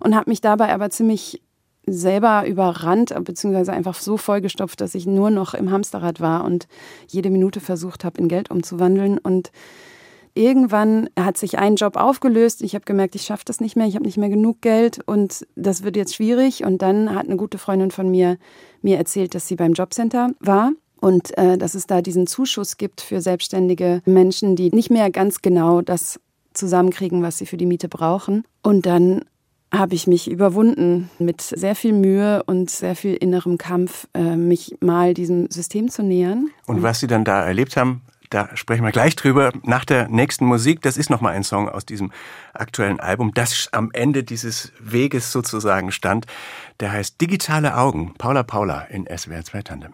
und 0.00 0.14
habe 0.14 0.30
mich 0.30 0.40
dabei 0.40 0.74
aber 0.74 0.90
ziemlich 0.90 1.40
selber 1.86 2.46
überrannt, 2.46 3.14
beziehungsweise 3.24 3.72
einfach 3.72 3.94
so 3.94 4.16
vollgestopft, 4.16 4.80
dass 4.80 4.94
ich 4.94 5.06
nur 5.06 5.30
noch 5.30 5.54
im 5.54 5.70
Hamsterrad 5.70 6.20
war 6.20 6.44
und 6.44 6.66
jede 7.06 7.30
Minute 7.30 7.60
versucht 7.60 8.04
habe, 8.04 8.20
in 8.20 8.28
Geld 8.28 8.50
umzuwandeln 8.50 9.18
und 9.18 9.52
irgendwann 10.36 11.08
hat 11.18 11.38
sich 11.38 11.58
ein 11.58 11.76
Job 11.76 11.96
aufgelöst. 11.96 12.62
Ich 12.62 12.74
habe 12.74 12.84
gemerkt, 12.84 13.14
ich 13.14 13.22
schaffe 13.22 13.44
das 13.46 13.60
nicht 13.60 13.74
mehr, 13.74 13.86
ich 13.86 13.94
habe 13.94 14.04
nicht 14.04 14.18
mehr 14.18 14.28
genug 14.28 14.60
Geld 14.60 15.00
und 15.06 15.46
das 15.56 15.82
wird 15.82 15.96
jetzt 15.96 16.14
schwierig. 16.14 16.64
Und 16.64 16.82
dann 16.82 17.14
hat 17.14 17.26
eine 17.26 17.36
gute 17.36 17.58
Freundin 17.58 17.90
von 17.90 18.10
mir 18.10 18.36
mir 18.82 18.98
erzählt, 18.98 19.34
dass 19.34 19.48
sie 19.48 19.56
beim 19.56 19.72
Jobcenter 19.72 20.30
war 20.40 20.72
und 21.00 21.36
äh, 21.38 21.56
dass 21.58 21.74
es 21.74 21.86
da 21.86 22.02
diesen 22.02 22.26
Zuschuss 22.26 22.76
gibt 22.76 23.00
für 23.00 23.20
selbstständige 23.20 24.02
Menschen, 24.04 24.56
die 24.56 24.70
nicht 24.70 24.90
mehr 24.90 25.10
ganz 25.10 25.40
genau 25.40 25.80
das 25.80 26.20
zusammenkriegen, 26.52 27.22
was 27.22 27.38
sie 27.38 27.46
für 27.46 27.56
die 27.56 27.66
Miete 27.66 27.88
brauchen. 27.88 28.44
Und 28.62 28.86
dann 28.86 29.24
habe 29.78 29.94
ich 29.94 30.06
mich 30.06 30.30
überwunden, 30.30 31.10
mit 31.18 31.40
sehr 31.40 31.74
viel 31.74 31.92
Mühe 31.92 32.42
und 32.44 32.70
sehr 32.70 32.96
viel 32.96 33.14
innerem 33.14 33.58
Kampf, 33.58 34.08
äh, 34.14 34.36
mich 34.36 34.76
mal 34.80 35.14
diesem 35.14 35.50
System 35.50 35.88
zu 35.88 36.02
nähern. 36.02 36.48
Und 36.66 36.82
was 36.82 37.00
Sie 37.00 37.06
dann 37.06 37.24
da 37.24 37.44
erlebt 37.44 37.76
haben, 37.76 38.02
da 38.30 38.48
sprechen 38.56 38.84
wir 38.84 38.92
gleich 38.92 39.16
drüber. 39.16 39.52
Nach 39.62 39.84
der 39.84 40.08
nächsten 40.08 40.46
Musik, 40.46 40.82
das 40.82 40.96
ist 40.96 41.10
nochmal 41.10 41.34
ein 41.34 41.44
Song 41.44 41.68
aus 41.68 41.86
diesem 41.86 42.12
aktuellen 42.54 43.00
Album, 43.00 43.32
das 43.34 43.68
am 43.72 43.90
Ende 43.92 44.24
dieses 44.24 44.72
Weges 44.80 45.32
sozusagen 45.32 45.92
stand. 45.92 46.26
Der 46.80 46.92
heißt 46.92 47.20
Digitale 47.20 47.76
Augen. 47.76 48.14
Paula 48.18 48.42
Paula 48.42 48.82
in 48.82 49.06
SWR 49.06 49.44
2 49.44 49.62
Tandem. 49.62 49.92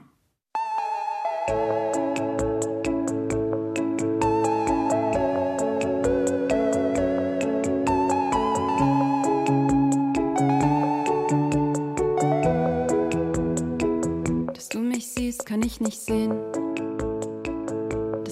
Kann 15.62 15.69
ich 15.69 15.81
nicht 15.81 16.00
sehen 16.00 16.33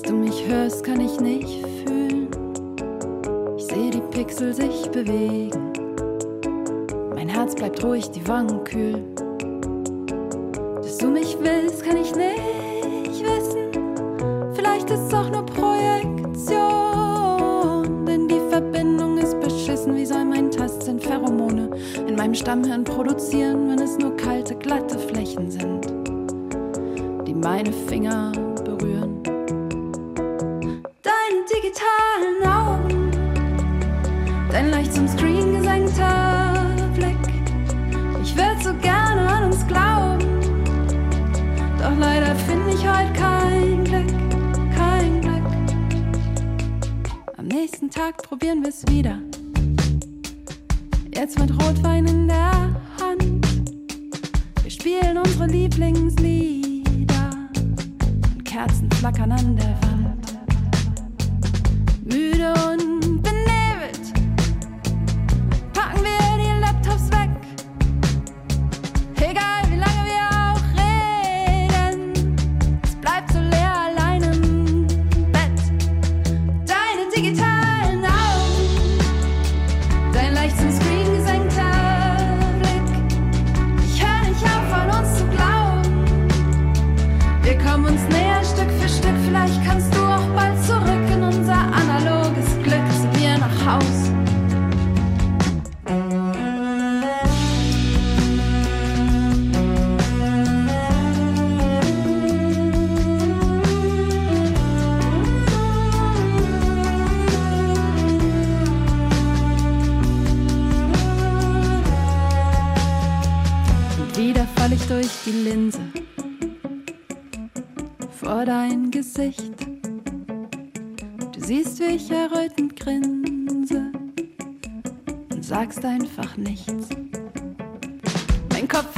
du 0.02 0.16
mich 0.16 0.44
hörst, 0.48 0.82
kann 0.82 1.00
ich 1.00 1.20
nicht 1.20 1.64
fühlen. 1.86 2.26
Ich 3.56 3.66
sehe 3.66 3.90
die 3.90 4.00
Pixel 4.10 4.52
sich 4.52 4.90
bewegen. 4.90 5.72
Mein 7.14 7.28
Herz 7.28 7.54
bleibt 7.54 7.84
ruhig, 7.84 8.10
die 8.10 8.26
Wangen 8.26 8.64
kühl. 8.64 9.04
Dass 10.82 10.98
du 10.98 11.10
mich 11.10 11.36
willst, 11.40 11.84
kann 11.84 11.98
ich 11.98 12.12
nicht 12.16 13.22
wissen. 13.22 13.70
Vielleicht 14.54 14.90
ist 14.90 15.02
es 15.06 15.14
auch 15.14 15.30
nur 15.30 15.46
Projektion. 15.46 16.26
Denn 18.04 18.26
die 18.26 18.40
Verbindung 18.50 19.18
ist 19.18 19.38
beschissen. 19.38 19.94
Wie 19.94 20.06
soll 20.06 20.24
mein 20.24 20.50
Tastsinn 20.50 20.98
Pheromone 20.98 21.70
in 22.08 22.16
meinem 22.16 22.34
Stammhirn 22.34 22.82
produzieren, 22.82 23.68
wenn 23.68 23.78
es 23.78 23.96
nur 23.96 24.16
kalte, 24.16 24.56
glatte 24.56 24.98
Flächen 24.98 25.48
sind, 25.52 25.79
meine 27.40 27.72
Finger 27.72 28.32
digitalen 31.50 32.42
Augen, 32.46 33.10
dein 34.50 34.70
leicht 34.70 34.92
zum 34.92 35.08
Screen 35.08 35.54
gesenkter 35.54 36.76
Blick. 36.94 37.16
Ich 38.22 38.36
würde 38.36 38.62
so 38.62 38.74
gerne 38.74 39.28
an 39.28 39.44
uns 39.44 39.66
glauben, 39.66 40.40
doch 41.78 41.96
leider 41.98 42.34
finde 42.34 42.70
ich 42.70 42.86
heute 42.86 43.12
kein 43.12 43.84
Glück, 43.84 44.08
kein 44.74 45.20
Glück. 45.20 45.42
Am 47.36 47.46
nächsten 47.46 47.90
Tag 47.90 48.22
probieren 48.22 48.62
wir 48.62 48.68
es 48.70 48.86
wieder. 48.88 49.18
Jetzt 51.14 51.38
mit 51.38 51.50
Rotwein 51.50 52.06
in 52.06 52.28
der 52.28 52.74
Hand. 53.00 53.46
Wir 54.62 54.70
spielen 54.70 55.18
unsere 55.18 55.46
Lieblingslieder 55.46 56.59
und 58.60 58.66
Kerzen 58.66 58.90
flackern 58.90 59.32
an 59.32 59.56
der 59.56 59.66
Wand. 59.82 60.09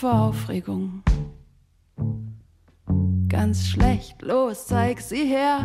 vor 0.00 0.28
Aufregung 0.30 1.02
ganz 3.28 3.66
schlecht. 3.66 4.22
Los, 4.22 4.66
zeig 4.66 4.98
sie 4.98 5.26
her. 5.26 5.58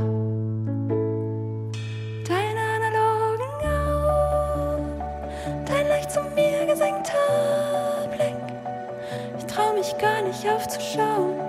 Deine 2.28 2.62
analogen 2.76 3.54
Augen, 3.64 5.02
dein 5.66 5.88
leicht 5.88 6.12
zu 6.12 6.20
mir 6.36 6.66
gesenkter 6.66 8.10
Blick. 8.12 8.36
Ich 9.38 9.46
trau 9.46 9.72
mich 9.74 9.98
gar 10.00 10.22
nicht 10.24 10.46
aufzuschauen. 10.50 11.40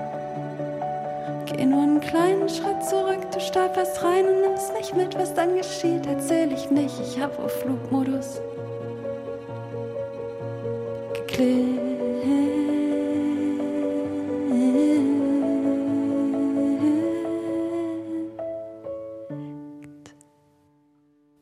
Geh 1.47 1.66
nur 1.66 1.83
einen 1.83 2.00
kleinen 2.00 2.49
Schritt 2.49 2.85
zurück, 2.85 3.33
du 3.33 3.40
stolperst 3.40 4.00
rein 4.05 4.26
und 4.26 4.43
nimmst 4.43 4.73
nicht 4.75 4.95
mit, 4.95 5.19
was 5.19 5.35
dann 5.35 5.57
geschieht. 5.57 6.07
Erzähl 6.07 6.52
ich 6.52 6.71
nicht, 6.71 6.95
ich 7.00 7.21
hab 7.21 7.37
auf 7.40 7.50
Flugmodus 7.62 8.40
geklickt. 11.14 11.96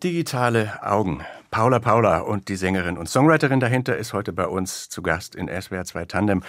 Digitale 0.05 0.83
Augen. 0.83 1.23
Paula 1.51 1.79
Paula 1.79 2.19
und 2.19 2.51
die 2.51 2.57
Sängerin 2.57 2.99
und 2.99 3.09
Songwriterin 3.09 3.59
dahinter 3.59 3.97
ist 3.97 4.13
heute 4.13 4.35
bei 4.35 4.47
uns 4.47 4.91
zu 4.91 5.01
Gast 5.01 5.35
in 5.35 5.49
SWR 5.49 5.87
2 5.87 6.05
Tandem, 6.05 6.43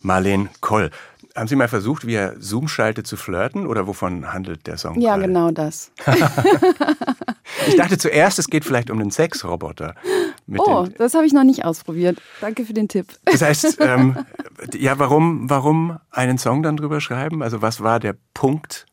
Marlene 0.00 0.48
Koll. 0.60 0.90
Haben 1.34 1.48
Sie 1.48 1.56
mal 1.56 1.66
versucht, 1.66 2.06
via 2.06 2.34
Zoom-Schalte 2.38 3.02
zu 3.02 3.16
flirten 3.16 3.66
oder 3.66 3.88
wovon 3.88 4.32
handelt 4.32 4.68
der 4.68 4.76
Song? 4.76 5.00
Ja, 5.00 5.16
gerade? 5.16 5.26
genau 5.26 5.50
das. 5.50 5.90
ich 7.66 7.74
dachte 7.74 7.98
zuerst, 7.98 8.38
es 8.38 8.46
geht 8.46 8.64
vielleicht 8.64 8.90
um 8.90 9.00
den 9.00 9.10
Sexroboter. 9.10 9.96
oh, 10.58 10.86
das 10.96 11.14
habe 11.14 11.26
ich 11.26 11.32
noch 11.32 11.42
nicht 11.42 11.64
ausprobiert. 11.64 12.22
Danke 12.40 12.64
für 12.64 12.74
den 12.74 12.86
Tipp. 12.86 13.08
Das 13.24 13.42
heißt, 13.42 13.78
ähm, 13.80 14.24
ja, 14.74 15.00
warum, 15.00 15.50
warum 15.50 15.98
einen 16.12 16.38
Song 16.38 16.62
dann 16.62 16.76
drüber 16.76 17.00
schreiben? 17.00 17.42
Also 17.42 17.60
was 17.60 17.80
war 17.80 17.98
der 17.98 18.14
Punkt, 18.34 18.86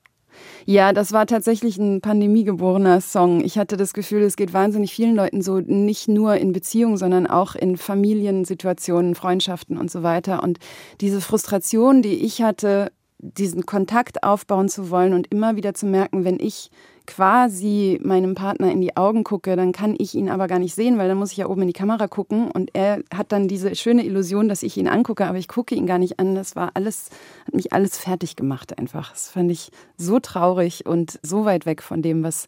ja, 0.69 0.91
das 0.91 1.13
war 1.13 1.25
tatsächlich 1.25 1.77
ein 1.77 2.01
pandemiegeborener 2.01 2.99
Song. 2.99 3.41
Ich 3.41 3.57
hatte 3.57 3.77
das 3.77 3.93
Gefühl, 3.93 4.23
es 4.23 4.35
geht 4.35 4.51
wahnsinnig 4.51 4.93
vielen 4.93 5.15
Leuten 5.15 5.41
so, 5.41 5.61
nicht 5.61 6.09
nur 6.09 6.35
in 6.35 6.51
Beziehungen, 6.51 6.97
sondern 6.97 7.25
auch 7.25 7.55
in 7.55 7.77
Familiensituationen, 7.77 9.15
Freundschaften 9.15 9.77
und 9.77 9.89
so 9.89 10.03
weiter. 10.03 10.43
Und 10.43 10.59
diese 10.99 11.21
Frustration, 11.21 12.01
die 12.01 12.15
ich 12.15 12.41
hatte, 12.41 12.91
diesen 13.19 13.65
Kontakt 13.65 14.23
aufbauen 14.23 14.67
zu 14.67 14.89
wollen 14.89 15.13
und 15.13 15.27
immer 15.31 15.55
wieder 15.55 15.73
zu 15.73 15.85
merken, 15.85 16.25
wenn 16.25 16.37
ich 16.37 16.69
quasi 17.07 17.99
meinem 18.03 18.35
Partner 18.35 18.71
in 18.71 18.81
die 18.81 18.95
Augen 18.95 19.23
gucke, 19.23 19.55
dann 19.55 19.71
kann 19.71 19.95
ich 19.97 20.13
ihn 20.13 20.29
aber 20.29 20.47
gar 20.47 20.59
nicht 20.59 20.75
sehen, 20.75 20.97
weil 20.97 21.07
dann 21.07 21.17
muss 21.17 21.31
ich 21.31 21.37
ja 21.37 21.47
oben 21.47 21.61
in 21.61 21.67
die 21.67 21.73
Kamera 21.73 22.07
gucken 22.07 22.51
und 22.51 22.69
er 22.73 23.01
hat 23.13 23.31
dann 23.31 23.47
diese 23.47 23.75
schöne 23.75 24.05
Illusion, 24.05 24.49
dass 24.49 24.61
ich 24.61 24.77
ihn 24.77 24.87
angucke, 24.87 25.25
aber 25.25 25.37
ich 25.37 25.47
gucke 25.47 25.73
ihn 25.73 25.87
gar 25.87 25.97
nicht 25.97 26.19
an. 26.19 26.35
Das 26.35 26.55
war 26.55 26.71
alles, 26.75 27.09
hat 27.45 27.55
mich 27.55 27.73
alles 27.73 27.97
fertig 27.97 28.35
gemacht 28.35 28.77
einfach. 28.77 29.11
Das 29.11 29.29
fand 29.29 29.49
ich 29.49 29.71
so 29.97 30.19
traurig 30.19 30.85
und 30.85 31.19
so 31.23 31.45
weit 31.45 31.65
weg 31.65 31.81
von 31.81 32.01
dem, 32.01 32.23
was 32.23 32.47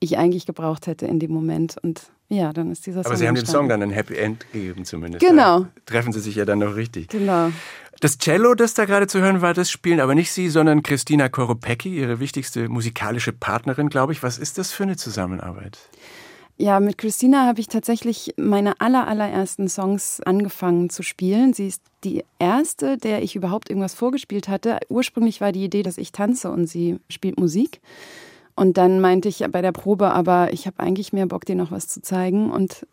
ich 0.00 0.18
eigentlich 0.18 0.46
gebraucht 0.46 0.86
hätte 0.86 1.06
in 1.06 1.18
dem 1.18 1.32
Moment. 1.32 1.76
Und 1.82 2.10
ja, 2.28 2.52
dann 2.52 2.70
ist 2.70 2.86
dieser 2.86 3.02
Song. 3.02 3.10
Aber 3.10 3.16
Sie 3.16 3.26
haben 3.26 3.34
dem 3.34 3.46
Song 3.46 3.68
dann 3.68 3.82
ein 3.82 3.90
Happy 3.90 4.16
End 4.16 4.50
gegeben 4.52 4.84
zumindest. 4.84 5.24
Genau. 5.24 5.60
Da 5.60 5.68
treffen 5.86 6.12
Sie 6.12 6.20
sich 6.20 6.36
ja 6.36 6.44
dann 6.44 6.58
noch 6.58 6.76
richtig. 6.76 7.08
Genau. 7.08 7.50
Das 8.00 8.16
Cello, 8.18 8.54
das 8.54 8.74
da 8.74 8.84
gerade 8.84 9.08
zu 9.08 9.20
hören 9.20 9.40
war, 9.40 9.54
das 9.54 9.70
spielen 9.70 9.98
aber 9.98 10.14
nicht 10.14 10.30
Sie, 10.30 10.48
sondern 10.48 10.84
Christina 10.84 11.28
Koropecki, 11.28 11.98
Ihre 11.98 12.20
wichtigste 12.20 12.68
musikalische 12.68 13.32
Partnerin, 13.32 13.88
glaube 13.88 14.12
ich. 14.12 14.22
Was 14.22 14.38
ist 14.38 14.56
das 14.56 14.70
für 14.70 14.84
eine 14.84 14.96
Zusammenarbeit? 14.96 15.78
Ja, 16.60 16.78
mit 16.80 16.98
Christina 16.98 17.46
habe 17.46 17.60
ich 17.60 17.68
tatsächlich 17.68 18.34
meine 18.36 18.80
aller, 18.80 19.06
allerersten 19.06 19.68
Songs 19.68 20.20
angefangen 20.20 20.90
zu 20.90 21.02
spielen. 21.02 21.52
Sie 21.52 21.68
ist 21.68 21.82
die 22.04 22.24
erste, 22.38 22.98
der 22.98 23.22
ich 23.22 23.34
überhaupt 23.34 23.68
irgendwas 23.68 23.94
vorgespielt 23.94 24.48
hatte. 24.48 24.78
Ursprünglich 24.88 25.40
war 25.40 25.52
die 25.52 25.64
Idee, 25.64 25.82
dass 25.82 25.98
ich 25.98 26.12
tanze 26.12 26.50
und 26.50 26.66
sie 26.66 26.98
spielt 27.08 27.38
Musik. 27.38 27.80
Und 28.54 28.76
dann 28.76 29.00
meinte 29.00 29.28
ich 29.28 29.44
bei 29.50 29.62
der 29.62 29.70
Probe, 29.70 30.10
aber 30.10 30.52
ich 30.52 30.66
habe 30.66 30.80
eigentlich 30.80 31.12
mehr 31.12 31.26
Bock, 31.26 31.44
dir 31.44 31.54
noch 31.54 31.70
was 31.70 31.86
zu 31.86 32.02
zeigen. 32.02 32.50
Und 32.50 32.86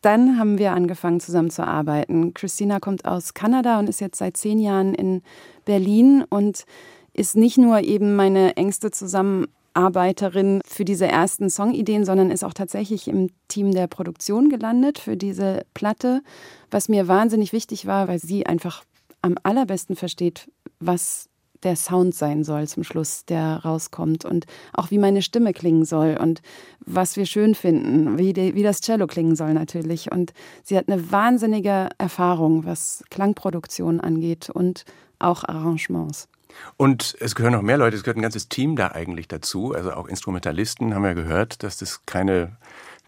dann 0.00 0.38
haben 0.38 0.58
wir 0.58 0.72
angefangen 0.72 1.20
zusammen 1.20 1.50
zu 1.50 1.66
arbeiten. 1.66 2.34
Christina 2.34 2.80
kommt 2.80 3.04
aus 3.04 3.34
Kanada 3.34 3.78
und 3.78 3.88
ist 3.88 4.00
jetzt 4.00 4.18
seit 4.18 4.36
zehn 4.36 4.58
Jahren 4.58 4.94
in 4.94 5.22
Berlin 5.64 6.24
und 6.28 6.64
ist 7.12 7.36
nicht 7.36 7.58
nur 7.58 7.80
eben 7.80 8.16
meine 8.16 8.56
engste 8.56 8.90
Zusammenarbeiterin 8.90 10.60
für 10.66 10.84
diese 10.84 11.06
ersten 11.06 11.50
Songideen, 11.50 12.04
sondern 12.04 12.30
ist 12.30 12.44
auch 12.44 12.54
tatsächlich 12.54 13.08
im 13.08 13.30
Team 13.48 13.72
der 13.72 13.86
Produktion 13.86 14.48
gelandet 14.48 14.98
für 14.98 15.16
diese 15.16 15.62
Platte, 15.74 16.22
was 16.70 16.88
mir 16.88 17.08
wahnsinnig 17.08 17.52
wichtig 17.52 17.86
war, 17.86 18.08
weil 18.08 18.18
sie 18.18 18.46
einfach 18.46 18.84
am 19.22 19.36
allerbesten 19.42 19.96
versteht, 19.96 20.50
was 20.78 21.29
der 21.62 21.76
Sound 21.76 22.14
sein 22.14 22.44
soll 22.44 22.66
zum 22.68 22.84
Schluss, 22.84 23.24
der 23.24 23.56
rauskommt 23.64 24.24
und 24.24 24.46
auch 24.72 24.90
wie 24.90 24.98
meine 24.98 25.22
Stimme 25.22 25.52
klingen 25.52 25.84
soll 25.84 26.16
und 26.20 26.42
was 26.80 27.16
wir 27.16 27.26
schön 27.26 27.54
finden, 27.54 28.18
wie, 28.18 28.32
die, 28.32 28.54
wie 28.54 28.62
das 28.62 28.80
Cello 28.80 29.06
klingen 29.06 29.36
soll 29.36 29.54
natürlich. 29.54 30.10
Und 30.10 30.32
sie 30.62 30.76
hat 30.76 30.88
eine 30.88 31.10
wahnsinnige 31.12 31.90
Erfahrung, 31.98 32.64
was 32.64 33.04
Klangproduktion 33.10 34.00
angeht 34.00 34.50
und 34.50 34.84
auch 35.18 35.44
Arrangements. 35.44 36.28
Und 36.76 37.16
es 37.20 37.34
gehören 37.34 37.52
noch 37.52 37.62
mehr 37.62 37.78
Leute, 37.78 37.96
es 37.96 38.02
gehört 38.02 38.16
ein 38.16 38.22
ganzes 38.22 38.48
Team 38.48 38.74
da 38.76 38.88
eigentlich 38.88 39.28
dazu, 39.28 39.72
also 39.72 39.92
auch 39.92 40.08
Instrumentalisten 40.08 40.94
haben 40.94 41.04
wir 41.04 41.14
gehört, 41.14 41.62
dass 41.62 41.76
das 41.76 42.04
keine 42.06 42.56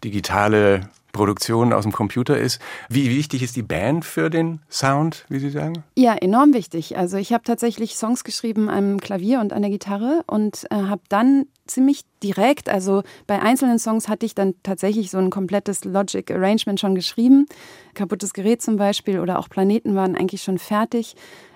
digitale 0.03 0.89
Produktion 1.13 1.71
aus 1.71 1.83
dem 1.83 1.93
Computer 1.93 2.37
ist. 2.37 2.59
Wie 2.89 3.09
wichtig 3.09 3.43
ist 3.43 3.55
die 3.55 3.61
Band 3.61 4.03
für 4.03 4.29
den 4.29 4.59
Sound, 4.69 5.25
wie 5.29 5.39
Sie 5.39 5.51
sagen? 5.51 5.83
Ja, 5.95 6.15
enorm 6.15 6.53
wichtig. 6.53 6.97
Also 6.97 7.17
ich 7.17 7.31
habe 7.31 7.43
tatsächlich 7.43 7.95
Songs 7.95 8.25
geschrieben 8.25 8.69
am 8.69 8.99
Klavier 8.99 9.39
und 9.39 9.53
an 9.53 9.61
der 9.61 9.71
Gitarre 9.71 10.23
und 10.27 10.65
äh, 10.71 10.75
habe 10.75 11.03
dann 11.07 11.45
ziemlich 11.67 12.03
direkt, 12.21 12.67
also 12.67 13.03
bei 13.27 13.41
einzelnen 13.41 13.79
Songs 13.79 14.09
hatte 14.09 14.25
ich 14.25 14.35
dann 14.35 14.55
tatsächlich 14.63 15.11
so 15.11 15.19
ein 15.19 15.29
komplettes 15.29 15.85
Logic 15.85 16.29
Arrangement 16.29 16.79
schon 16.79 16.95
geschrieben. 16.95 17.45
Kaputtes 17.93 18.33
Gerät 18.33 18.61
zum 18.61 18.75
Beispiel 18.75 19.19
oder 19.19 19.39
auch 19.39 19.49
Planeten 19.49 19.95
waren 19.95 20.15
eigentlich 20.15 20.41
schon 20.41 20.57
fertig. 20.57 21.15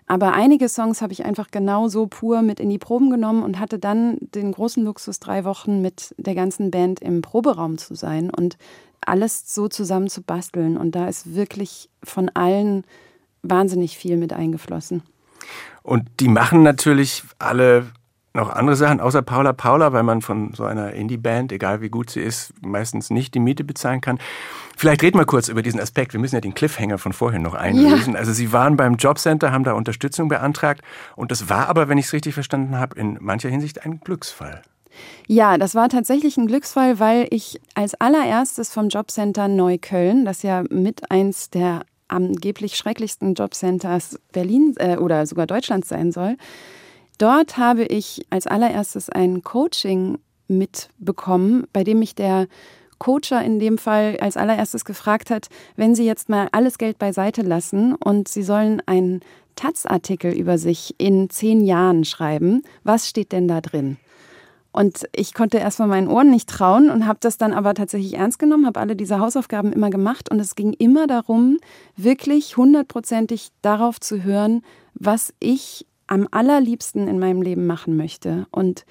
Aber 0.09 0.31
einige 0.31 0.69
Songs 0.69 1.01
habe 1.01 1.11
ich 1.11 1.25
einfach 1.25 1.51
genau 1.51 1.89
so 1.89 2.07
pur 2.07 2.41
mit 2.41 2.61
in 2.61 2.69
die 2.69 2.77
Proben 2.77 3.09
genommen 3.09 3.43
und 3.43 3.59
hatte 3.59 3.77
dann 3.77 4.17
den 4.21 4.53
großen 4.53 4.83
Luxus, 4.85 5.19
drei 5.19 5.43
Wochen 5.43 5.81
mit 5.81 6.15
der 6.17 6.33
ganzen 6.33 6.71
Band 6.71 7.01
im 7.01 7.21
Proberaum 7.21 7.77
zu 7.77 7.93
sein 7.93 8.29
und 8.29 8.57
alles 9.07 9.53
so 9.53 9.67
zusammen 9.67 10.09
zu 10.09 10.21
basteln. 10.21 10.77
Und 10.77 10.95
da 10.95 11.07
ist 11.07 11.35
wirklich 11.35 11.89
von 12.03 12.29
allen 12.29 12.83
wahnsinnig 13.43 13.97
viel 13.97 14.17
mit 14.17 14.33
eingeflossen. 14.33 15.03
Und 15.83 16.07
die 16.19 16.27
machen 16.27 16.63
natürlich 16.63 17.23
alle 17.39 17.87
noch 18.33 18.49
andere 18.49 18.75
Sachen, 18.75 19.01
außer 19.01 19.21
Paula 19.23 19.51
Paula, 19.51 19.93
weil 19.93 20.03
man 20.03 20.21
von 20.21 20.53
so 20.53 20.63
einer 20.63 20.93
Indie-Band, 20.93 21.51
egal 21.51 21.81
wie 21.81 21.89
gut 21.89 22.09
sie 22.09 22.21
ist, 22.21 22.53
meistens 22.61 23.09
nicht 23.09 23.33
die 23.33 23.39
Miete 23.39 23.63
bezahlen 23.63 23.99
kann. 23.99 24.19
Vielleicht 24.77 25.01
reden 25.01 25.17
wir 25.17 25.25
kurz 25.25 25.49
über 25.49 25.63
diesen 25.63 25.79
Aspekt. 25.79 26.13
Wir 26.13 26.19
müssen 26.19 26.35
ja 26.35 26.41
den 26.41 26.53
Cliffhanger 26.53 26.99
von 26.99 27.13
vorhin 27.13 27.41
noch 27.41 27.55
einlösen. 27.55 28.13
Ja. 28.13 28.19
Also 28.19 28.31
Sie 28.31 28.53
waren 28.53 28.77
beim 28.77 28.95
Jobcenter, 28.95 29.51
haben 29.51 29.63
da 29.63 29.73
Unterstützung 29.73 30.27
beantragt. 30.27 30.81
Und 31.15 31.31
das 31.31 31.49
war 31.49 31.67
aber, 31.67 31.89
wenn 31.89 31.97
ich 31.97 32.05
es 32.05 32.13
richtig 32.13 32.35
verstanden 32.35 32.77
habe, 32.77 32.97
in 32.97 33.17
mancher 33.19 33.49
Hinsicht 33.49 33.83
ein 33.83 34.01
Glücksfall. 34.01 34.61
Ja, 35.27 35.57
das 35.57 35.75
war 35.75 35.89
tatsächlich 35.89 36.37
ein 36.37 36.47
Glücksfall, 36.47 36.99
weil 36.99 37.27
ich 37.31 37.59
als 37.75 37.95
allererstes 37.95 38.73
vom 38.73 38.89
Jobcenter 38.89 39.47
Neukölln, 39.47 40.25
das 40.25 40.43
ja 40.43 40.63
mit 40.69 41.11
eins 41.11 41.49
der 41.49 41.81
angeblich 42.07 42.77
schrecklichsten 42.77 43.33
Jobcenters 43.33 44.19
Berlin 44.31 44.73
äh, 44.77 44.97
oder 44.97 45.25
sogar 45.25 45.47
Deutschlands 45.47 45.89
sein 45.89 46.11
soll, 46.11 46.37
dort 47.17 47.57
habe 47.57 47.83
ich 47.83 48.25
als 48.29 48.47
allererstes 48.47 49.09
ein 49.09 49.43
Coaching 49.43 50.19
mitbekommen, 50.47 51.65
bei 51.73 51.83
dem 51.83 51.99
mich 51.99 52.15
der 52.15 52.47
Coacher 52.99 53.43
in 53.43 53.59
dem 53.59 53.77
Fall 53.77 54.17
als 54.21 54.37
allererstes 54.37 54.85
gefragt 54.85 55.29
hat, 55.29 55.47
wenn 55.75 55.93
Sie 55.93 56.05
jetzt 56.05 56.29
mal 56.29 56.47
alles 56.51 56.77
Geld 56.77 56.97
beiseite 56.97 57.41
lassen 57.41 57.93
und 57.95 58.27
Sie 58.27 58.43
sollen 58.43 58.81
einen 58.85 59.21
Taz-Artikel 59.55 60.31
über 60.31 60.57
sich 60.57 60.95
in 60.97 61.29
zehn 61.29 61.65
Jahren 61.65 62.05
schreiben, 62.05 62.63
was 62.83 63.07
steht 63.07 63.31
denn 63.31 63.47
da 63.47 63.61
drin? 63.61 63.97
Und 64.77 65.09
ich 65.11 65.33
konnte 65.33 65.57
erstmal 65.57 65.87
meinen 65.87 66.07
Ohren 66.07 66.29
nicht 66.29 66.47
trauen 66.47 66.91
und 66.91 67.07
habe 67.07 67.17
das 67.19 67.39
dann 67.39 67.51
aber 67.51 67.73
tatsächlich 67.73 68.13
ernst 68.13 68.37
genommen, 68.37 68.67
habe 68.67 68.79
alle 68.79 68.95
diese 68.95 69.17
Hausaufgaben 69.17 69.73
immer 69.73 69.89
gemacht 69.89 70.29
und 70.29 70.39
es 70.39 70.53
ging 70.53 70.71
immer 70.73 71.07
darum, 71.07 71.57
wirklich 71.95 72.57
hundertprozentig 72.57 73.49
darauf 73.63 73.99
zu 73.99 74.23
hören, 74.23 74.61
was 74.93 75.33
ich 75.39 75.87
am 76.05 76.27
allerliebsten 76.29 77.07
in 77.07 77.17
meinem 77.17 77.41
Leben 77.41 77.65
machen 77.65 77.97
möchte. 77.97 78.45
Und 78.51 78.85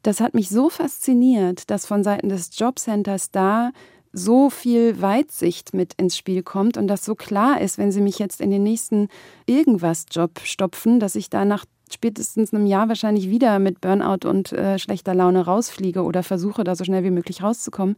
das 0.00 0.20
hat 0.20 0.32
mich 0.32 0.48
so 0.48 0.70
fasziniert, 0.70 1.70
dass 1.70 1.84
von 1.84 2.02
Seiten 2.02 2.30
des 2.30 2.58
Jobcenters 2.58 3.30
da 3.30 3.72
so 4.14 4.48
viel 4.48 5.02
Weitsicht 5.02 5.74
mit 5.74 5.92
ins 5.98 6.16
Spiel 6.16 6.44
kommt 6.44 6.78
und 6.78 6.88
das 6.88 7.04
so 7.04 7.14
klar 7.14 7.60
ist, 7.60 7.76
wenn 7.76 7.92
sie 7.92 8.00
mich 8.00 8.18
jetzt 8.18 8.40
in 8.40 8.50
den 8.50 8.62
nächsten 8.62 9.08
irgendwas 9.44 10.06
Job 10.10 10.40
stopfen, 10.44 10.98
dass 10.98 11.14
ich 11.14 11.28
da 11.28 11.44
nach 11.44 11.66
spätestens 11.92 12.52
einem 12.52 12.66
Jahr 12.66 12.88
wahrscheinlich 12.88 13.30
wieder 13.30 13.58
mit 13.58 13.80
Burnout 13.80 14.28
und 14.28 14.52
äh, 14.52 14.78
schlechter 14.78 15.14
Laune 15.14 15.44
rausfliege 15.44 16.02
oder 16.02 16.22
versuche, 16.22 16.64
da 16.64 16.74
so 16.74 16.84
schnell 16.84 17.04
wie 17.04 17.10
möglich 17.10 17.42
rauszukommen. 17.42 17.96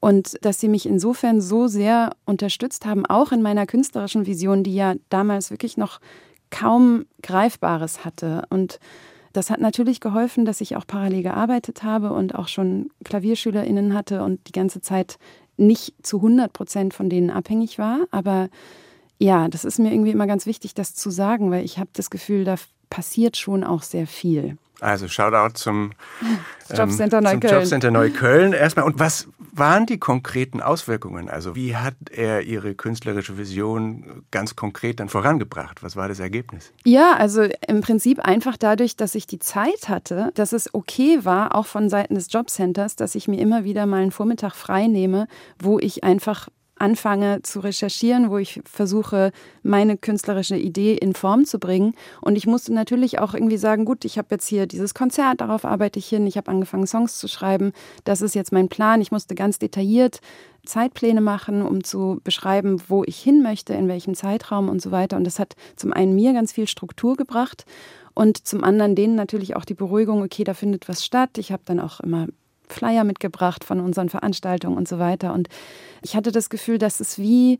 Und 0.00 0.38
dass 0.44 0.60
sie 0.60 0.68
mich 0.68 0.86
insofern 0.86 1.40
so 1.40 1.66
sehr 1.66 2.12
unterstützt 2.24 2.86
haben, 2.86 3.04
auch 3.04 3.32
in 3.32 3.42
meiner 3.42 3.66
künstlerischen 3.66 4.26
Vision, 4.26 4.64
die 4.64 4.74
ja 4.74 4.94
damals 5.10 5.50
wirklich 5.50 5.76
noch 5.76 6.00
kaum 6.50 7.04
Greifbares 7.22 8.04
hatte. 8.04 8.44
Und 8.48 8.80
das 9.32 9.50
hat 9.50 9.60
natürlich 9.60 10.00
geholfen, 10.00 10.44
dass 10.44 10.60
ich 10.60 10.74
auch 10.76 10.86
parallel 10.86 11.22
gearbeitet 11.22 11.82
habe 11.82 12.12
und 12.12 12.34
auch 12.34 12.48
schon 12.48 12.90
KlavierschülerInnen 13.04 13.94
hatte 13.94 14.24
und 14.24 14.48
die 14.48 14.52
ganze 14.52 14.80
Zeit 14.80 15.18
nicht 15.56 15.94
zu 16.02 16.16
100 16.16 16.52
Prozent 16.52 16.94
von 16.94 17.10
denen 17.10 17.30
abhängig 17.30 17.78
war. 17.78 18.00
Aber 18.10 18.48
ja, 19.18 19.48
das 19.48 19.64
ist 19.66 19.78
mir 19.78 19.92
irgendwie 19.92 20.10
immer 20.10 20.26
ganz 20.26 20.46
wichtig, 20.46 20.74
das 20.74 20.94
zu 20.94 21.10
sagen, 21.10 21.50
weil 21.50 21.64
ich 21.64 21.78
habe 21.78 21.90
das 21.92 22.08
Gefühl, 22.08 22.44
da 22.44 22.56
passiert 22.90 23.36
schon 23.36 23.64
auch 23.64 23.82
sehr 23.82 24.06
viel. 24.06 24.58
Also 24.80 25.08
Shoutout 25.08 25.54
zum 25.54 25.92
Jobcenter 26.74 27.18
ähm, 27.18 27.24
Neukölln. 27.24 27.40
Zum 27.40 27.58
Jobcenter 27.58 27.90
Neukölln 27.90 28.52
erstmal. 28.52 28.86
Und 28.86 28.98
was 28.98 29.28
waren 29.52 29.86
die 29.86 29.98
konkreten 29.98 30.60
Auswirkungen? 30.60 31.28
Also 31.28 31.54
wie 31.54 31.76
hat 31.76 31.94
er 32.10 32.42
Ihre 32.42 32.74
künstlerische 32.74 33.36
Vision 33.36 34.24
ganz 34.30 34.56
konkret 34.56 35.00
dann 35.00 35.08
vorangebracht? 35.08 35.82
Was 35.82 35.96
war 35.96 36.08
das 36.08 36.20
Ergebnis? 36.20 36.72
Ja, 36.84 37.14
also 37.16 37.46
im 37.66 37.80
Prinzip 37.80 38.20
einfach 38.20 38.56
dadurch, 38.56 38.96
dass 38.96 39.14
ich 39.14 39.26
die 39.26 39.38
Zeit 39.38 39.88
hatte, 39.88 40.30
dass 40.34 40.52
es 40.52 40.72
okay 40.74 41.24
war, 41.24 41.54
auch 41.54 41.66
von 41.66 41.88
Seiten 41.88 42.14
des 42.14 42.32
Jobcenters, 42.32 42.96
dass 42.96 43.14
ich 43.14 43.28
mir 43.28 43.40
immer 43.40 43.64
wieder 43.64 43.86
mal 43.86 44.02
einen 44.02 44.12
Vormittag 44.12 44.54
frei 44.54 44.86
nehme, 44.86 45.26
wo 45.58 45.78
ich 45.78 46.04
einfach 46.04 46.48
anfange 46.80 47.42
zu 47.42 47.60
recherchieren, 47.60 48.30
wo 48.30 48.38
ich 48.38 48.60
versuche, 48.64 49.32
meine 49.62 49.96
künstlerische 49.96 50.56
Idee 50.56 50.94
in 50.94 51.14
Form 51.14 51.44
zu 51.44 51.58
bringen. 51.58 51.94
Und 52.20 52.36
ich 52.36 52.46
musste 52.46 52.72
natürlich 52.72 53.18
auch 53.18 53.34
irgendwie 53.34 53.58
sagen, 53.58 53.84
gut, 53.84 54.04
ich 54.04 54.18
habe 54.18 54.28
jetzt 54.30 54.46
hier 54.46 54.66
dieses 54.66 54.94
Konzert, 54.94 55.40
darauf 55.40 55.64
arbeite 55.64 55.98
ich 55.98 56.06
hin, 56.06 56.26
ich 56.26 56.36
habe 56.36 56.50
angefangen, 56.50 56.86
Songs 56.86 57.18
zu 57.18 57.28
schreiben, 57.28 57.72
das 58.04 58.22
ist 58.22 58.34
jetzt 58.34 58.52
mein 58.52 58.68
Plan. 58.68 59.00
Ich 59.00 59.12
musste 59.12 59.34
ganz 59.34 59.58
detailliert 59.58 60.20
Zeitpläne 60.64 61.20
machen, 61.20 61.62
um 61.62 61.84
zu 61.84 62.20
beschreiben, 62.22 62.82
wo 62.88 63.02
ich 63.04 63.18
hin 63.18 63.42
möchte, 63.42 63.72
in 63.74 63.88
welchem 63.88 64.14
Zeitraum 64.14 64.68
und 64.68 64.82
so 64.82 64.90
weiter. 64.90 65.16
Und 65.16 65.24
das 65.24 65.38
hat 65.38 65.56
zum 65.76 65.92
einen 65.92 66.14
mir 66.14 66.32
ganz 66.32 66.52
viel 66.52 66.68
Struktur 66.68 67.16
gebracht 67.16 67.64
und 68.14 68.46
zum 68.46 68.64
anderen 68.64 68.94
denen 68.94 69.14
natürlich 69.14 69.56
auch 69.56 69.64
die 69.64 69.74
Beruhigung, 69.74 70.22
okay, 70.22 70.44
da 70.44 70.54
findet 70.54 70.88
was 70.88 71.04
statt. 71.04 71.38
Ich 71.38 71.52
habe 71.52 71.62
dann 71.64 71.80
auch 71.80 72.00
immer 72.00 72.26
Flyer 72.72 73.04
mitgebracht 73.04 73.64
von 73.64 73.80
unseren 73.80 74.08
Veranstaltungen 74.08 74.76
und 74.76 74.88
so 74.88 74.98
weiter. 74.98 75.32
Und 75.32 75.48
ich 76.02 76.16
hatte 76.16 76.32
das 76.32 76.50
Gefühl, 76.50 76.78
dass 76.78 77.00
es 77.00 77.18
wie, 77.18 77.58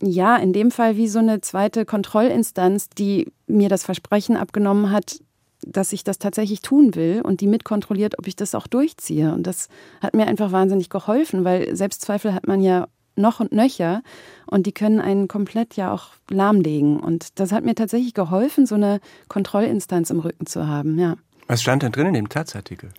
ja, 0.00 0.36
in 0.36 0.52
dem 0.52 0.70
Fall 0.70 0.96
wie 0.96 1.08
so 1.08 1.18
eine 1.18 1.40
zweite 1.40 1.84
Kontrollinstanz, 1.84 2.88
die 2.90 3.32
mir 3.46 3.68
das 3.68 3.84
Versprechen 3.84 4.36
abgenommen 4.36 4.90
hat, 4.90 5.20
dass 5.66 5.92
ich 5.92 6.04
das 6.04 6.18
tatsächlich 6.18 6.62
tun 6.62 6.94
will 6.94 7.20
und 7.22 7.40
die 7.40 7.46
mitkontrolliert, 7.46 8.18
ob 8.18 8.26
ich 8.26 8.36
das 8.36 8.54
auch 8.54 8.66
durchziehe. 8.66 9.32
Und 9.32 9.46
das 9.46 9.68
hat 10.00 10.14
mir 10.14 10.26
einfach 10.26 10.52
wahnsinnig 10.52 10.88
geholfen, 10.88 11.44
weil 11.44 11.76
Selbstzweifel 11.76 12.32
hat 12.32 12.46
man 12.46 12.60
ja 12.60 12.88
noch 13.16 13.40
und 13.40 13.52
nöcher 13.52 14.02
und 14.46 14.66
die 14.66 14.72
können 14.72 15.00
einen 15.00 15.28
komplett 15.28 15.76
ja 15.76 15.92
auch 15.92 16.08
lahmlegen. 16.30 16.98
Und 16.98 17.38
das 17.38 17.52
hat 17.52 17.64
mir 17.64 17.74
tatsächlich 17.74 18.14
geholfen, 18.14 18.66
so 18.66 18.74
eine 18.74 19.00
Kontrollinstanz 19.28 20.10
im 20.10 20.20
Rücken 20.20 20.46
zu 20.46 20.66
haben, 20.66 20.98
ja. 20.98 21.16
Was 21.46 21.62
stand 21.62 21.82
denn 21.82 21.92
drin 21.92 22.06
in 22.06 22.14
dem 22.14 22.28
Taz-Artikel? 22.28 22.90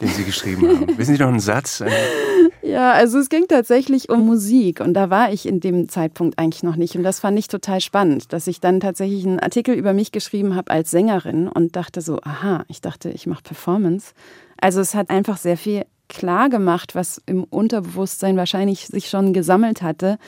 Den 0.00 0.08
Sie 0.08 0.24
geschrieben 0.24 0.68
haben. 0.68 0.86
Wissen 0.98 1.16
Sie 1.16 1.20
noch 1.20 1.28
einen 1.28 1.40
Satz? 1.40 1.82
Ja, 2.62 2.92
also 2.92 3.18
es 3.18 3.28
ging 3.28 3.46
tatsächlich 3.48 4.08
um 4.08 4.26
Musik 4.26 4.80
und 4.80 4.94
da 4.94 5.10
war 5.10 5.32
ich 5.32 5.46
in 5.46 5.60
dem 5.60 5.88
Zeitpunkt 5.88 6.38
eigentlich 6.38 6.62
noch 6.62 6.76
nicht 6.76 6.96
und 6.96 7.02
das 7.02 7.20
fand 7.20 7.38
ich 7.38 7.48
total 7.48 7.80
spannend, 7.80 8.32
dass 8.32 8.46
ich 8.46 8.60
dann 8.60 8.80
tatsächlich 8.80 9.26
einen 9.26 9.40
Artikel 9.40 9.74
über 9.74 9.92
mich 9.92 10.12
geschrieben 10.12 10.54
habe 10.54 10.70
als 10.70 10.90
Sängerin 10.90 11.48
und 11.48 11.76
dachte 11.76 12.00
so, 12.00 12.20
aha, 12.22 12.64
ich 12.68 12.80
dachte, 12.80 13.10
ich 13.10 13.26
mache 13.26 13.42
Performance. 13.42 14.12
Also 14.60 14.80
es 14.80 14.94
hat 14.94 15.10
einfach 15.10 15.36
sehr 15.36 15.56
viel 15.56 15.84
klar 16.08 16.48
gemacht, 16.48 16.94
was 16.94 17.22
im 17.26 17.44
Unterbewusstsein 17.44 18.36
wahrscheinlich 18.36 18.86
sich 18.86 19.08
schon 19.08 19.32
gesammelt 19.32 19.82
hatte, 19.82 20.18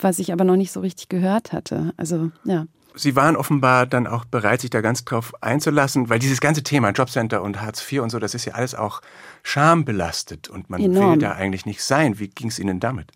was 0.00 0.18
ich 0.18 0.32
aber 0.32 0.44
noch 0.44 0.56
nicht 0.56 0.72
so 0.72 0.80
richtig 0.80 1.08
gehört 1.08 1.52
hatte. 1.52 1.92
Also 1.96 2.30
ja. 2.44 2.66
Sie 2.94 3.16
waren 3.16 3.36
offenbar 3.36 3.86
dann 3.86 4.06
auch 4.06 4.24
bereit, 4.24 4.60
sich 4.60 4.70
da 4.70 4.80
ganz 4.80 5.04
drauf 5.04 5.32
einzulassen, 5.42 6.08
weil 6.08 6.18
dieses 6.18 6.40
ganze 6.40 6.62
Thema 6.62 6.90
Jobcenter 6.90 7.42
und 7.42 7.60
Hartz 7.60 7.90
IV 7.90 8.02
und 8.02 8.10
so, 8.10 8.18
das 8.18 8.34
ist 8.34 8.44
ja 8.44 8.54
alles 8.54 8.74
auch 8.74 9.00
schambelastet 9.42 10.48
und 10.48 10.70
man 10.70 10.80
Enorm. 10.80 11.12
will 11.12 11.18
da 11.18 11.32
eigentlich 11.32 11.66
nicht 11.66 11.82
sein. 11.82 12.18
Wie 12.18 12.28
ging 12.28 12.48
es 12.48 12.58
Ihnen 12.58 12.80
damit? 12.80 13.10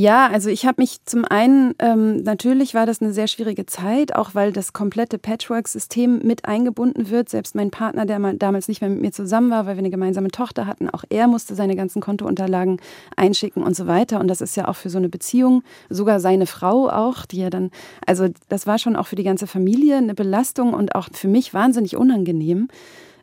Ja, 0.00 0.28
also 0.28 0.48
ich 0.48 0.64
habe 0.64 0.80
mich 0.80 1.04
zum 1.06 1.24
einen, 1.24 1.74
ähm, 1.80 2.22
natürlich 2.22 2.72
war 2.72 2.86
das 2.86 3.02
eine 3.02 3.12
sehr 3.12 3.26
schwierige 3.26 3.66
Zeit, 3.66 4.14
auch 4.14 4.32
weil 4.32 4.52
das 4.52 4.72
komplette 4.72 5.18
Patchwork-System 5.18 6.20
mit 6.22 6.44
eingebunden 6.44 7.10
wird. 7.10 7.28
Selbst 7.28 7.56
mein 7.56 7.72
Partner, 7.72 8.06
der 8.06 8.20
mal 8.20 8.36
damals 8.36 8.68
nicht 8.68 8.80
mehr 8.80 8.90
mit 8.90 9.00
mir 9.00 9.10
zusammen 9.10 9.50
war, 9.50 9.66
weil 9.66 9.74
wir 9.74 9.80
eine 9.80 9.90
gemeinsame 9.90 10.28
Tochter 10.28 10.66
hatten, 10.66 10.88
auch 10.88 11.02
er 11.08 11.26
musste 11.26 11.56
seine 11.56 11.74
ganzen 11.74 12.00
Kontounterlagen 12.00 12.80
einschicken 13.16 13.64
und 13.64 13.74
so 13.74 13.88
weiter. 13.88 14.20
Und 14.20 14.28
das 14.28 14.40
ist 14.40 14.56
ja 14.56 14.68
auch 14.68 14.76
für 14.76 14.88
so 14.88 14.98
eine 14.98 15.08
Beziehung, 15.08 15.64
sogar 15.90 16.20
seine 16.20 16.46
Frau 16.46 16.88
auch, 16.88 17.26
die 17.26 17.38
ja 17.38 17.50
dann, 17.50 17.72
also 18.06 18.28
das 18.48 18.68
war 18.68 18.78
schon 18.78 18.94
auch 18.94 19.08
für 19.08 19.16
die 19.16 19.24
ganze 19.24 19.48
Familie 19.48 19.96
eine 19.96 20.14
Belastung 20.14 20.74
und 20.74 20.94
auch 20.94 21.08
für 21.12 21.26
mich 21.26 21.54
wahnsinnig 21.54 21.96
unangenehm. 21.96 22.68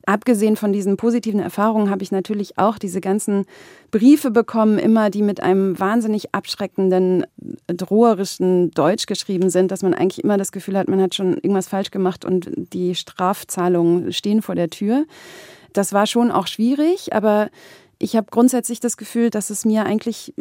Abgesehen 0.06 0.56
von 0.56 0.72
diesen 0.72 0.98
positiven 0.98 1.40
Erfahrungen 1.40 1.90
habe 1.90 2.04
ich 2.04 2.12
natürlich 2.12 2.58
auch 2.58 2.78
diese 2.78 3.02
ganzen 3.02 3.46
Briefe 3.92 4.30
bekommen, 4.30 4.78
immer 4.78 5.10
die 5.10 5.24
mit 5.24 5.42
einem 5.42 5.80
wahnsinnig 5.80 6.34
abschreckenden, 6.34 7.26
droherischen 7.68 8.72
Deutsch 8.72 9.08
geschrieben 9.08 9.50
sind, 9.50 9.72
dass 9.72 9.82
man 9.82 9.94
eigentlich 9.94 10.24
immer 10.24 10.38
das 10.38 10.52
Gefühl 10.52 10.78
hat, 10.78 10.88
man 10.88 11.02
hat 11.02 11.16
schon 11.16 11.36
irgendwas 11.36 11.68
falsch 11.68 11.92
gemacht 11.92 12.24
und 12.24 12.50
die 12.74 12.94
Strafzahlungen 12.94 14.14
stehen 14.14 14.42
vor 14.42 14.56
der 14.56 14.70
Tür. 14.70 15.06
Das 15.74 15.92
war 15.92 16.06
schon 16.06 16.32
auch 16.32 16.48
schwierig, 16.48 17.14
aber 17.14 17.50
ich 17.98 18.16
habe 18.16 18.28
grundsätzlich 18.30 18.80
das 18.80 18.98
Gefühl, 18.98 19.30
dass 19.30 19.50
es 19.50 19.66
mir 19.66 19.86
eigentlich 19.86 20.34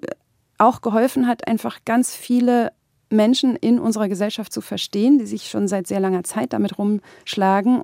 auch 0.58 0.82
geholfen 0.82 1.26
hat, 1.26 1.48
einfach 1.48 1.78
ganz 1.84 2.14
viele 2.14 2.72
Menschen 3.10 3.56
in 3.56 3.78
unserer 3.78 4.08
Gesellschaft 4.08 4.52
zu 4.52 4.60
verstehen, 4.60 5.18
die 5.18 5.26
sich 5.26 5.48
schon 5.48 5.68
seit 5.68 5.86
sehr 5.86 6.00
langer 6.00 6.24
Zeit 6.24 6.52
damit 6.52 6.78
rumschlagen 6.78 7.82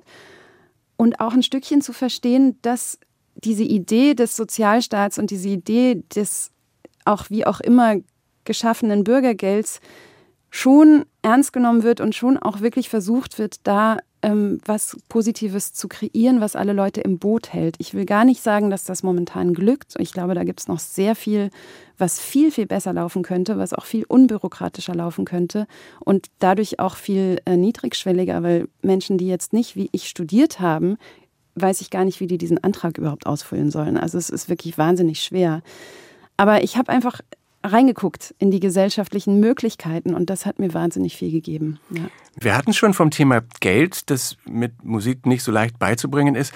und 1.01 1.19
auch 1.19 1.33
ein 1.33 1.41
Stückchen 1.41 1.81
zu 1.81 1.93
verstehen, 1.93 2.59
dass 2.61 2.99
diese 3.33 3.63
Idee 3.63 4.13
des 4.13 4.35
Sozialstaats 4.35 5.17
und 5.17 5.31
diese 5.31 5.49
Idee 5.49 6.03
des 6.15 6.51
auch 7.05 7.31
wie 7.31 7.43
auch 7.43 7.59
immer 7.59 7.95
geschaffenen 8.43 9.03
Bürgergelds 9.03 9.79
schon 10.51 11.05
ernst 11.23 11.53
genommen 11.53 11.81
wird 11.81 12.01
und 12.01 12.13
schon 12.13 12.37
auch 12.37 12.61
wirklich 12.61 12.87
versucht 12.87 13.39
wird, 13.39 13.65
da 13.65 13.97
ähm, 14.23 14.59
was 14.65 14.97
Positives 15.09 15.73
zu 15.73 15.87
kreieren, 15.87 16.41
was 16.41 16.55
alle 16.55 16.73
Leute 16.73 17.01
im 17.01 17.17
Boot 17.17 17.53
hält. 17.53 17.75
Ich 17.79 17.93
will 17.93 18.05
gar 18.05 18.25
nicht 18.25 18.41
sagen, 18.41 18.69
dass 18.69 18.83
das 18.83 19.03
momentan 19.03 19.53
glückt. 19.53 19.95
Ich 19.99 20.13
glaube, 20.13 20.35
da 20.35 20.43
gibt 20.43 20.59
es 20.59 20.67
noch 20.67 20.79
sehr 20.79 21.15
viel, 21.15 21.49
was 21.97 22.19
viel, 22.19 22.51
viel 22.51 22.67
besser 22.67 22.93
laufen 22.93 23.23
könnte, 23.23 23.57
was 23.57 23.73
auch 23.73 23.85
viel 23.85 24.05
unbürokratischer 24.07 24.95
laufen 24.95 25.25
könnte 25.25 25.67
und 25.99 26.27
dadurch 26.39 26.79
auch 26.79 26.95
viel 26.95 27.41
äh, 27.45 27.57
niedrigschwelliger, 27.57 28.43
weil 28.43 28.67
Menschen, 28.81 29.17
die 29.17 29.27
jetzt 29.27 29.53
nicht 29.53 29.75
wie 29.75 29.89
ich 29.91 30.07
studiert 30.07 30.59
haben, 30.59 30.97
weiß 31.55 31.81
ich 31.81 31.89
gar 31.89 32.05
nicht, 32.05 32.19
wie 32.19 32.27
die 32.27 32.37
diesen 32.37 32.63
Antrag 32.63 32.97
überhaupt 32.97 33.25
ausfüllen 33.25 33.71
sollen. 33.71 33.97
Also 33.97 34.17
es 34.17 34.29
ist 34.29 34.49
wirklich 34.49 34.77
wahnsinnig 34.77 35.21
schwer. 35.21 35.61
Aber 36.37 36.63
ich 36.63 36.77
habe 36.77 36.91
einfach 36.91 37.21
reingeguckt 37.63 38.33
in 38.39 38.51
die 38.51 38.59
gesellschaftlichen 38.59 39.39
Möglichkeiten 39.39 40.13
und 40.13 40.29
das 40.29 40.45
hat 40.45 40.59
mir 40.59 40.73
wahnsinnig 40.73 41.15
viel 41.15 41.31
gegeben. 41.31 41.79
Ja. 41.89 42.03
Wir 42.35 42.57
hatten 42.57 42.73
schon 42.73 42.93
vom 42.93 43.11
Thema 43.11 43.41
Geld, 43.59 44.09
das 44.09 44.37
mit 44.45 44.83
Musik 44.83 45.25
nicht 45.25 45.43
so 45.43 45.51
leicht 45.51 45.77
beizubringen 45.79 46.35
ist, 46.35 46.53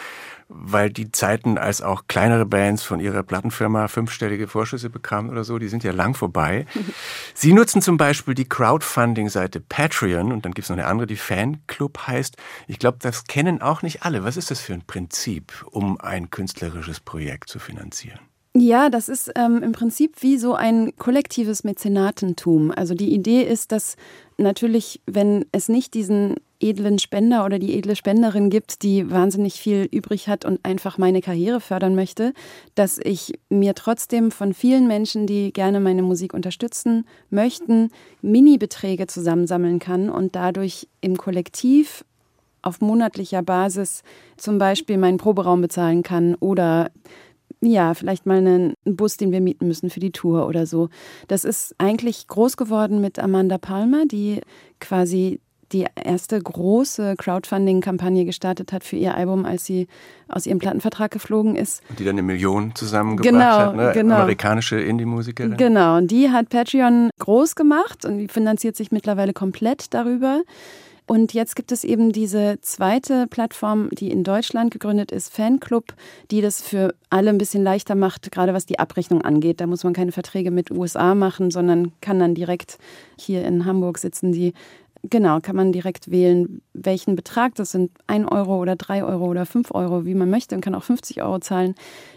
weil 0.48 0.90
die 0.90 1.12
Zeiten, 1.12 1.58
als 1.58 1.82
auch 1.82 2.04
kleinere 2.08 2.46
Bands 2.46 2.84
von 2.84 3.00
ihrer 3.00 3.24
Plattenfirma 3.24 3.88
fünfstellige 3.88 4.48
Vorschüsse 4.48 4.90
bekamen 4.90 5.32
oder 5.32 5.44
so, 5.44 5.58
die 5.58 5.68
sind 5.68 5.84
ja 5.84 5.92
lang 5.92 6.14
vorbei. 6.14 6.66
Sie 7.34 7.52
nutzen 7.52 7.82
zum 7.82 7.98
Beispiel 7.98 8.36
die 8.36 8.48
Crowdfunding-Seite 8.48 9.60
Patreon 9.60 10.32
und 10.32 10.46
dann 10.46 10.54
gibt 10.54 10.66
es 10.66 10.70
noch 10.70 10.78
eine 10.78 10.88
andere, 10.88 11.08
die 11.08 11.18
Fanclub 11.18 12.08
heißt. 12.08 12.38
Ich 12.68 12.80
glaube, 12.80 13.00
das 13.02 13.26
kennen 13.26 13.62
auch 13.62 13.82
nicht 13.82 14.04
alle. 14.04 14.24
Was 14.24 14.38
ist 14.38 14.52
das 14.52 14.62
für 14.62 14.74
ein 14.74 14.86
Prinzip, 14.86 15.66
um 15.72 16.00
ein 16.00 16.30
künstlerisches 16.30 17.00
Projekt 17.00 17.50
zu 17.50 17.60
finanzieren? 17.60 18.20
Ja, 18.58 18.90
das 18.90 19.10
ist 19.10 19.30
ähm, 19.36 19.62
im 19.62 19.74
Prinzip 19.74 20.22
wie 20.22 20.38
so 20.38 20.54
ein 20.54 20.96
kollektives 20.96 21.66
Mäzenatentum. 21.66 22.72
Also 22.72 22.94
die 22.94 23.14
Idee 23.14 23.42
ist, 23.42 23.74
dass 23.74 23.98
natürlich, 24.38 25.02
wenn 25.06 25.46
es 25.52 25.68
nicht 25.68 25.94
diesen 25.94 26.36
edlen 26.62 26.98
Spender 26.98 27.44
oder 27.44 27.60
die 27.60 27.78
edle 27.78 27.98
Spenderin 27.98 28.50
gibt, 28.50 28.82
die 28.82 29.12
wahnsinnig 29.12 29.56
viel 29.56 29.90
übrig 29.92 30.30
hat 30.30 30.46
und 30.46 30.64
einfach 30.64 30.98
meine 30.98 31.20
Karriere 31.20 31.60
fördern 31.60 31.96
möchte, 31.96 32.32
dass 32.76 32.98
ich 32.98 33.34
mir 33.50 33.76
trotzdem 33.76 34.32
von 34.32 34.54
vielen 34.54 34.88
Menschen, 34.88 35.28
die 35.28 35.52
gerne 35.52 35.82
meine 35.82 36.02
Musik 36.02 36.34
unterstützen 36.34 37.06
möchten, 37.30 37.90
Mini-Beträge 38.22 39.08
zusammensammeln 39.08 39.80
kann 39.80 40.10
und 40.10 40.34
dadurch 40.38 40.88
im 41.02 41.18
Kollektiv 41.18 42.06
auf 42.62 42.82
monatlicher 42.82 43.44
Basis 43.44 44.02
zum 44.38 44.58
Beispiel 44.58 44.98
meinen 44.98 45.18
Proberaum 45.18 45.62
bezahlen 45.62 46.04
kann 46.04 46.36
oder 46.36 46.90
ja, 47.66 47.94
vielleicht 47.94 48.26
mal 48.26 48.38
einen 48.38 48.74
Bus, 48.86 49.18
den 49.18 49.32
wir 49.32 49.42
mieten 49.42 49.68
müssen 49.68 49.90
für 49.90 50.00
die 50.00 50.12
Tour 50.12 50.48
oder 50.48 50.66
so. 50.66 50.90
Das 51.28 51.44
ist 51.44 51.76
eigentlich 51.78 52.28
groß 52.28 52.58
geworden 52.58 53.02
mit 53.02 53.20
Amanda 53.20 53.58
Palmer, 53.58 54.06
die 54.06 54.42
quasi 54.80 55.40
die 55.72 55.86
erste 55.96 56.40
große 56.40 57.16
Crowdfunding-Kampagne 57.18 58.26
gestartet 58.26 58.72
hat 58.72 58.84
für 58.84 58.96
ihr 58.96 59.16
Album, 59.16 59.46
als 59.46 59.66
sie 59.66 59.88
aus 60.28 60.46
ihrem 60.46 60.60
Plattenvertrag 60.60 61.12
geflogen 61.12 61.56
ist. 61.56 61.82
Und 61.90 62.00
die 62.00 62.04
dann 62.04 62.14
eine 62.14 62.24
Million 62.24 62.76
zusammengebracht 62.76 63.34
Genau, 63.34 63.58
hat, 63.58 63.76
ne? 63.76 63.92
genau. 63.94 64.16
Amerikanische 64.16 64.80
Indie-Musikerin. 64.80 65.58
Genau, 65.58 65.98
und 65.98 66.12
die 66.12 66.30
hat 66.30 66.50
Patreon 66.50 67.10
groß 67.20 67.56
gemacht 67.56 68.06
und 68.06 68.20
die 68.20 68.28
finanziert 68.28 68.76
sich 68.76 68.92
mittlerweile 68.92 69.34
komplett 69.34 69.94
darüber. 69.94 70.42
Und 71.08 71.34
jetzt 71.34 71.56
gibt 71.56 71.72
es 71.72 71.84
eben 71.84 72.12
diese 72.12 72.60
zweite 72.62 73.28
Plattform, 73.28 73.90
die 73.92 74.10
in 74.10 74.24
Deutschland 74.24 74.72
gegründet 74.72 75.12
ist, 75.12 75.32
Fanclub, 75.32 75.94
die 76.32 76.42
das 76.42 76.64
für 76.64 76.96
alle 77.12 77.30
ein 77.30 77.38
bisschen 77.38 77.64
leichter 77.64 77.94
macht, 77.94 78.32
gerade 78.32 78.54
was 78.54 78.66
die 78.66 78.80
Abrechnung 78.80 79.22
angeht. 79.22 79.62
Da 79.62 79.68
muss 79.68 79.84
man 79.84 79.94
keine 79.94 80.12
Verträge 80.12 80.50
mit 80.50 80.72
USA 80.72 81.14
machen, 81.14 81.52
sondern 81.52 81.92
kann 82.02 82.20
dann 82.20 82.34
direkt 82.34 82.80
hier 83.20 83.46
in 83.46 83.66
Hamburg 83.66 84.00
sitzen 84.00 84.32
die. 84.32 84.54
Genau, 85.08 85.40
kann 85.40 85.56
man 85.56 85.72
direkt 85.72 86.10
wählen, 86.10 86.62
welchen 86.74 87.16
Betrag. 87.16 87.54
Das 87.54 87.72
sind 87.72 87.92
1 88.08 88.28
Euro 88.32 88.60
oder 88.60 88.76
3 88.76 89.04
Euro 89.04 89.26
oder 89.26 89.46
5 89.46 89.70
Euro, 89.76 90.06
wie 90.06 90.16
man 90.16 90.32
möchte 90.32 90.56
und 90.56 90.62
kann 90.62 90.74
auch 90.74 90.84
50 90.84 91.22
Euro 91.22 91.38
zahlen. 91.38 91.76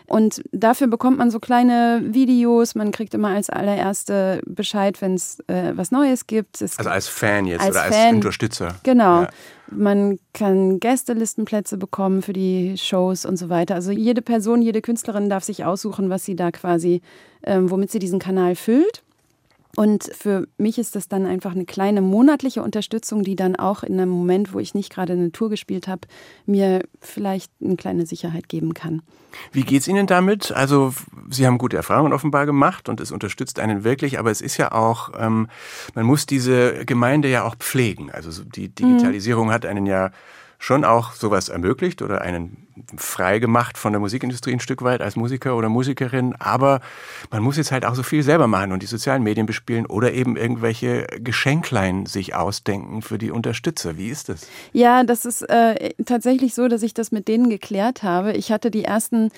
Und 0.09 0.43
dafür 0.53 0.87
bekommt 0.87 1.19
man 1.19 1.31
so 1.31 1.39
kleine 1.39 2.01
Videos. 2.03 2.75
Man 2.75 2.93
kriegt 2.93 3.13
immer 3.13 3.29
als 3.29 3.51
allererste 3.51 4.41
Bescheid, 4.47 5.01
wenn 5.03 5.15
es 5.15 5.39
äh, 5.49 5.73
was 5.75 5.91
Neues 5.91 6.27
gibt. 6.27 6.63
Es 6.63 6.79
Also 6.79 6.89
als 6.89 7.09
Fan 7.09 7.47
jetzt 7.47 7.61
Als 7.61 7.71
oder 7.71 7.83
als 7.83 7.95
Fan. 7.95 8.15
Unterstützer. 8.17 8.77
Genau. 8.85 9.23
Ja. 9.23 9.29
Man 9.71 10.19
kann 10.33 10.81
Gästelistenplätze 10.81 11.77
bekommen 11.77 12.23
für 12.23 12.33
die 12.33 12.79
Shows 12.79 13.27
und 13.27 13.37
so 13.37 13.51
weiter. 13.51 13.75
Also 13.75 13.93
jede 13.93 14.23
Person, 14.23 14.63
jede 14.63 14.81
Künstlerin 14.81 15.29
darf 15.29 15.45
sich 15.45 15.67
aussuchen, 15.67 16.09
was 16.09 16.25
sie 16.25 16.37
da 16.37 16.51
quasi, 16.53 17.03
ähm, 17.43 17.71
womit 17.71 17.91
sie 17.91 17.99
diesen 17.99 18.19
Kanal 18.19 18.57
füllt. 18.57 19.03
Und 19.79 20.11
für 20.13 20.49
mich 20.59 20.77
ist 20.81 20.97
das 20.97 21.07
dann 21.07 21.25
einfach 21.25 21.53
eine 21.53 21.65
kleine 21.65 22.01
monatliche 22.01 22.65
Unterstützung, 22.65 23.23
die 23.23 23.37
dann 23.37 23.55
auch 23.55 23.85
in 23.85 23.93
einem 23.93 24.11
Moment, 24.11 24.53
wo 24.53 24.59
ich 24.59 24.75
nicht 24.75 24.93
gerade 24.93 25.13
eine 25.13 25.31
Tour 25.31 25.51
gespielt 25.51 25.87
habe, 25.87 26.01
mir 26.47 26.83
vielleicht 27.01 27.53
eine 27.63 27.77
kleine 27.77 28.05
Sicherheit 28.05 28.49
geben 28.49 28.75
kann. 28.75 29.03
Wie 29.53 29.63
geht's 29.63 29.87
Ihnen 29.87 30.09
damit? 30.09 30.51
Also 30.51 30.95
Sie 31.31 31.47
haben 31.47 31.59
gute 31.59 31.77
Erfahrungen 31.77 32.13
offenbar 32.13 32.45
gemacht 32.45 32.89
und 32.89 33.01
es 33.01 33.13
unterstützt 33.13 33.61
einen 33.61 33.85
wirklich, 33.85 34.19
aber 34.19 34.33
es 34.33 34.41
ist 34.41 34.57
ja 34.57 34.73
auch, 34.73 35.11
ähm, 35.17 35.47
man 35.95 36.07
muss 36.07 36.27
diese 36.27 36.85
Gemeinde 36.85 37.29
ja 37.29 37.45
auch 37.45 37.55
pflegen. 37.55 38.11
Also 38.11 38.33
so 38.33 38.43
die 38.43 38.71
Digitalisierung 38.71 39.53
hat 39.53 39.65
einen 39.65 39.87
ja 39.87 40.11
schon 40.59 40.85
auch 40.85 41.13
sowas 41.13 41.49
ermöglicht 41.49 42.03
oder 42.03 42.21
einen 42.23 42.67
frei 42.97 43.39
gemacht 43.39 43.79
von 43.79 43.93
der 43.93 44.01
Musikindustrie 44.01 44.53
ein 44.53 44.61
Stück 44.61 44.83
weit 44.83 45.01
als 45.01 45.17
Musiker 45.17 45.57
oder 45.57 45.69
Musikerin. 45.69 46.35
Aber 46.39 46.81
man 47.31 47.43
muss 47.43 47.57
jetzt 47.57 47.73
halt 47.73 47.85
auch 47.85 47.95
so 47.95 48.03
viel 48.03 48.23
selber 48.23 48.47
machen 48.47 48.73
und 48.73 48.83
die 48.83 48.87
sozialen 48.87 49.23
Medien 49.23 49.47
bespielen 49.47 49.87
oder 49.87 50.13
eben 50.13 50.37
irgendwelche 50.37 51.07
Geschenklein 51.21 52.07
sich 52.07 52.35
ausdenken 52.35 53.03
für 53.03 53.19
die 53.19 53.31
Unterstützer. 53.31 53.97
Wie 53.97 54.09
ist 54.09 54.29
das? 54.29 54.47
Ja, 54.73 55.05
das 55.05 55.25
ist 55.25 55.43
äh, 55.43 55.91
tatsächlich 56.05 56.55
so, 56.55 56.69
dass 56.69 56.83
ich 56.83 56.95
das 56.95 57.13
mit 57.13 57.29
denen 57.29 57.51
geklärt 57.51 58.03
habe. 58.03 58.33
Ich 58.33 58.51
hatte 58.51 58.71
die 58.71 58.85
ersten 58.85 59.31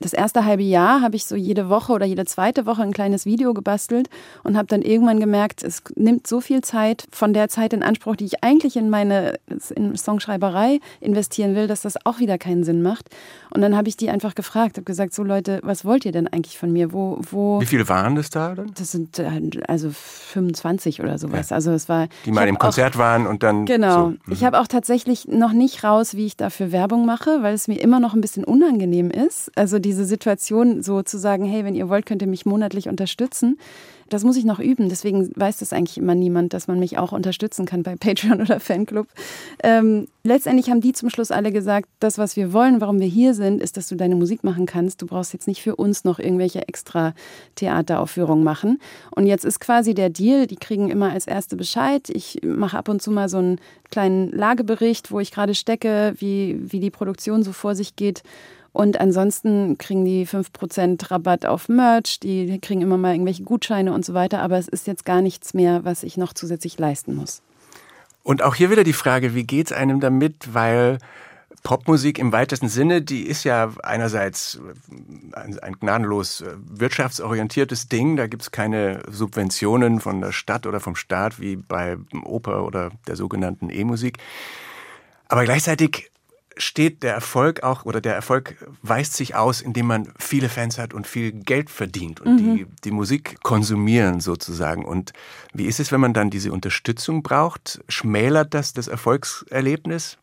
das 0.00 0.12
erste 0.12 0.44
halbe 0.44 0.62
Jahr 0.62 1.00
habe 1.00 1.16
ich 1.16 1.24
so 1.24 1.36
jede 1.36 1.68
Woche 1.68 1.92
oder 1.92 2.04
jede 2.04 2.24
zweite 2.24 2.66
Woche 2.66 2.82
ein 2.82 2.92
kleines 2.92 3.24
Video 3.26 3.54
gebastelt 3.54 4.08
und 4.42 4.56
habe 4.56 4.66
dann 4.66 4.82
irgendwann 4.82 5.20
gemerkt, 5.20 5.62
es 5.62 5.82
nimmt 5.94 6.26
so 6.26 6.40
viel 6.40 6.62
Zeit 6.62 7.06
von 7.10 7.32
der 7.32 7.48
Zeit 7.48 7.72
in 7.72 7.82
Anspruch, 7.82 8.16
die 8.16 8.24
ich 8.24 8.42
eigentlich 8.42 8.76
in 8.76 8.90
meine 8.90 9.38
in 9.74 9.96
Songschreiberei 9.96 10.80
investieren 11.00 11.54
will, 11.54 11.68
dass 11.68 11.82
das 11.82 11.94
auch 12.04 12.18
wieder 12.18 12.38
keinen 12.38 12.64
Sinn 12.64 12.82
macht. 12.82 13.08
Und 13.54 13.62
dann 13.62 13.76
habe 13.76 13.88
ich 13.88 13.96
die 13.96 14.10
einfach 14.10 14.34
gefragt, 14.34 14.76
habe 14.76 14.84
gesagt, 14.84 15.14
so 15.14 15.22
Leute, 15.22 15.60
was 15.62 15.84
wollt 15.84 16.04
ihr 16.04 16.12
denn 16.12 16.26
eigentlich 16.26 16.58
von 16.58 16.72
mir? 16.72 16.92
Wo, 16.92 17.18
wo? 17.30 17.60
Wie 17.60 17.66
viele 17.66 17.88
waren 17.88 18.16
das 18.16 18.28
da 18.30 18.54
dann? 18.54 18.72
Das 18.76 18.90
sind 18.92 19.18
äh, 19.20 19.30
also 19.68 19.90
25 19.92 21.00
oder 21.00 21.18
sowas. 21.18 21.52
Also 21.52 21.70
es 21.72 21.88
war 21.88 22.08
Die 22.24 22.32
mal 22.32 22.48
im 22.48 22.56
auch- 22.56 22.60
Konzert 22.60 22.98
waren 22.98 23.26
und 23.26 23.42
dann. 23.42 23.64
Genau. 23.66 23.94
So. 23.94 24.06
Mhm. 24.08 24.18
Ich 24.30 24.44
habe 24.44 24.58
auch 24.60 24.66
tatsächlich 24.66 25.28
noch 25.28 25.52
nicht 25.52 25.84
raus, 25.84 26.14
wie 26.14 26.26
ich 26.26 26.36
dafür 26.36 26.72
Werbung 26.72 27.06
mache, 27.06 27.38
weil 27.42 27.54
es 27.54 27.68
mir 27.68 27.80
immer 27.80 28.00
noch 28.00 28.14
ein 28.14 28.20
bisschen 28.20 28.44
unangenehm 28.44 29.10
ist. 29.10 29.50
Also 29.56 29.78
diese 29.78 30.04
Situation 30.04 30.82
so 30.82 31.02
zu 31.02 31.18
sagen, 31.18 31.44
hey, 31.44 31.64
wenn 31.64 31.74
ihr 31.74 31.88
wollt, 31.88 32.06
könnt 32.06 32.22
ihr 32.22 32.28
mich 32.28 32.46
monatlich 32.46 32.88
unterstützen. 32.88 33.58
Das 34.14 34.22
muss 34.22 34.36
ich 34.36 34.44
noch 34.44 34.60
üben. 34.60 34.88
Deswegen 34.88 35.32
weiß 35.34 35.56
das 35.56 35.72
eigentlich 35.72 35.98
immer 35.98 36.14
niemand, 36.14 36.52
dass 36.52 36.68
man 36.68 36.78
mich 36.78 36.98
auch 36.98 37.10
unterstützen 37.10 37.66
kann 37.66 37.82
bei 37.82 37.96
Patreon 38.00 38.40
oder 38.40 38.60
Fanclub. 38.60 39.08
Ähm, 39.64 40.06
letztendlich 40.22 40.70
haben 40.70 40.80
die 40.80 40.92
zum 40.92 41.10
Schluss 41.10 41.32
alle 41.32 41.50
gesagt, 41.50 41.88
das, 41.98 42.16
was 42.16 42.36
wir 42.36 42.52
wollen, 42.52 42.80
warum 42.80 43.00
wir 43.00 43.08
hier 43.08 43.34
sind, 43.34 43.60
ist, 43.60 43.76
dass 43.76 43.88
du 43.88 43.96
deine 43.96 44.14
Musik 44.14 44.44
machen 44.44 44.66
kannst. 44.66 45.02
Du 45.02 45.06
brauchst 45.06 45.32
jetzt 45.32 45.48
nicht 45.48 45.62
für 45.62 45.74
uns 45.74 46.04
noch 46.04 46.20
irgendwelche 46.20 46.68
extra 46.68 47.12
Theateraufführungen 47.56 48.44
machen. 48.44 48.78
Und 49.10 49.26
jetzt 49.26 49.44
ist 49.44 49.58
quasi 49.58 49.94
der 49.94 50.10
Deal, 50.10 50.46
die 50.46 50.54
kriegen 50.54 50.90
immer 50.90 51.10
als 51.10 51.26
erste 51.26 51.56
Bescheid. 51.56 52.08
Ich 52.08 52.38
mache 52.44 52.78
ab 52.78 52.88
und 52.88 53.02
zu 53.02 53.10
mal 53.10 53.28
so 53.28 53.38
einen 53.38 53.58
kleinen 53.90 54.30
Lagebericht, 54.30 55.10
wo 55.10 55.18
ich 55.18 55.32
gerade 55.32 55.56
stecke, 55.56 56.14
wie, 56.18 56.60
wie 56.62 56.78
die 56.78 56.90
Produktion 56.92 57.42
so 57.42 57.50
vor 57.50 57.74
sich 57.74 57.96
geht. 57.96 58.22
Und 58.74 59.00
ansonsten 59.00 59.78
kriegen 59.78 60.04
die 60.04 60.26
5% 60.26 61.12
Rabatt 61.12 61.46
auf 61.46 61.68
Merch, 61.68 62.18
die 62.18 62.58
kriegen 62.58 62.82
immer 62.82 62.98
mal 62.98 63.12
irgendwelche 63.12 63.44
Gutscheine 63.44 63.94
und 63.94 64.04
so 64.04 64.14
weiter. 64.14 64.40
Aber 64.40 64.58
es 64.58 64.66
ist 64.66 64.88
jetzt 64.88 65.04
gar 65.04 65.22
nichts 65.22 65.54
mehr, 65.54 65.84
was 65.84 66.02
ich 66.02 66.16
noch 66.16 66.32
zusätzlich 66.32 66.76
leisten 66.76 67.14
muss. 67.14 67.40
Und 68.24 68.42
auch 68.42 68.56
hier 68.56 68.72
wieder 68.72 68.82
die 68.82 68.92
Frage, 68.92 69.36
wie 69.36 69.44
geht's 69.44 69.70
einem 69.70 70.00
damit? 70.00 70.54
Weil 70.54 70.98
Popmusik 71.62 72.18
im 72.18 72.32
weitesten 72.32 72.68
Sinne, 72.68 73.00
die 73.00 73.22
ist 73.22 73.44
ja 73.44 73.70
einerseits 73.84 74.58
ein, 75.34 75.56
ein 75.60 75.74
gnadenlos 75.74 76.40
äh, 76.40 76.56
wirtschaftsorientiertes 76.58 77.88
Ding. 77.88 78.16
Da 78.16 78.26
gibt's 78.26 78.50
keine 78.50 79.04
Subventionen 79.08 80.00
von 80.00 80.20
der 80.20 80.32
Stadt 80.32 80.66
oder 80.66 80.80
vom 80.80 80.96
Staat 80.96 81.40
wie 81.40 81.54
bei 81.54 81.96
Oper 82.24 82.64
oder 82.64 82.90
der 83.06 83.14
sogenannten 83.14 83.70
E-Musik. 83.70 84.18
Aber 85.28 85.44
gleichzeitig 85.44 86.10
steht 86.56 87.02
der 87.02 87.14
Erfolg 87.14 87.62
auch 87.62 87.84
oder 87.84 88.00
der 88.00 88.14
Erfolg 88.14 88.56
weist 88.82 89.14
sich 89.14 89.34
aus, 89.34 89.60
indem 89.60 89.86
man 89.86 90.12
viele 90.18 90.48
Fans 90.48 90.78
hat 90.78 90.94
und 90.94 91.06
viel 91.06 91.32
Geld 91.32 91.70
verdient 91.70 92.20
und 92.20 92.38
die, 92.38 92.66
die 92.84 92.90
Musik 92.90 93.42
konsumieren 93.42 94.20
sozusagen. 94.20 94.84
Und 94.84 95.12
wie 95.52 95.66
ist 95.66 95.80
es, 95.80 95.92
wenn 95.92 96.00
man 96.00 96.14
dann 96.14 96.30
diese 96.30 96.52
Unterstützung 96.52 97.22
braucht? 97.22 97.82
Schmälert 97.88 98.54
das 98.54 98.72
das 98.72 98.88
Erfolgserlebnis? 98.88 100.18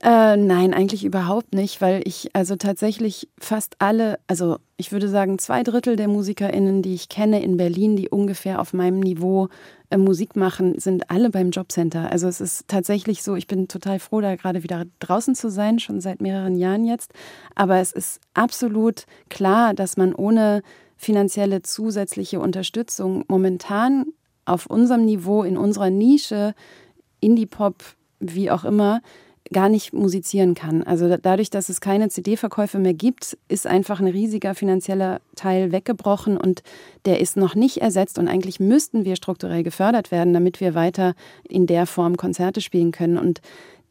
Äh, 0.00 0.36
nein, 0.36 0.74
eigentlich 0.74 1.04
überhaupt 1.04 1.54
nicht, 1.54 1.80
weil 1.80 2.02
ich 2.04 2.30
also 2.32 2.54
tatsächlich 2.54 3.28
fast 3.40 3.76
alle, 3.80 4.20
also 4.28 4.58
ich 4.76 4.92
würde 4.92 5.08
sagen 5.08 5.40
zwei 5.40 5.64
Drittel 5.64 5.96
der 5.96 6.06
MusikerInnen, 6.06 6.82
die 6.82 6.94
ich 6.94 7.08
kenne 7.08 7.42
in 7.42 7.56
Berlin, 7.56 7.96
die 7.96 8.08
ungefähr 8.08 8.60
auf 8.60 8.72
meinem 8.72 9.00
Niveau 9.00 9.48
äh, 9.90 9.96
Musik 9.96 10.36
machen, 10.36 10.78
sind 10.78 11.10
alle 11.10 11.30
beim 11.30 11.50
Jobcenter. 11.50 12.10
Also 12.10 12.28
es 12.28 12.40
ist 12.40 12.68
tatsächlich 12.68 13.22
so, 13.22 13.36
ich 13.36 13.46
bin 13.46 13.68
total 13.68 13.98
froh, 13.98 14.20
da 14.20 14.36
gerade 14.36 14.62
wieder 14.62 14.84
draußen 14.98 15.34
zu 15.34 15.50
sein, 15.50 15.78
schon 15.78 16.00
seit 16.00 16.20
mehreren 16.20 16.56
Jahren 16.56 16.84
jetzt. 16.84 17.12
Aber 17.54 17.78
es 17.78 17.92
ist 17.92 18.20
absolut 18.34 19.06
klar, 19.28 19.74
dass 19.74 19.96
man 19.96 20.14
ohne 20.14 20.62
finanzielle 20.96 21.62
zusätzliche 21.62 22.40
Unterstützung 22.40 23.24
momentan 23.28 24.06
auf 24.44 24.66
unserem 24.66 25.04
Niveau, 25.04 25.42
in 25.42 25.56
unserer 25.56 25.90
Nische, 25.90 26.54
Indie-Pop, 27.20 27.76
wie 28.18 28.50
auch 28.50 28.64
immer, 28.64 29.00
gar 29.52 29.68
nicht 29.68 29.92
musizieren 29.92 30.54
kann. 30.54 30.82
Also 30.82 31.08
da- 31.08 31.16
dadurch, 31.16 31.50
dass 31.50 31.68
es 31.68 31.80
keine 31.80 32.08
CD-Verkäufe 32.08 32.78
mehr 32.78 32.94
gibt, 32.94 33.36
ist 33.48 33.66
einfach 33.66 34.00
ein 34.00 34.06
riesiger 34.06 34.54
finanzieller 34.54 35.20
Teil 35.36 35.72
weggebrochen 35.72 36.36
und 36.36 36.62
der 37.06 37.20
ist 37.20 37.36
noch 37.36 37.54
nicht 37.54 37.78
ersetzt 37.78 38.18
und 38.18 38.28
eigentlich 38.28 38.60
müssten 38.60 39.04
wir 39.04 39.16
strukturell 39.16 39.62
gefördert 39.62 40.10
werden, 40.10 40.32
damit 40.34 40.60
wir 40.60 40.74
weiter 40.74 41.14
in 41.48 41.66
der 41.66 41.86
Form 41.86 42.16
Konzerte 42.16 42.60
spielen 42.60 42.92
können 42.92 43.16
und 43.18 43.40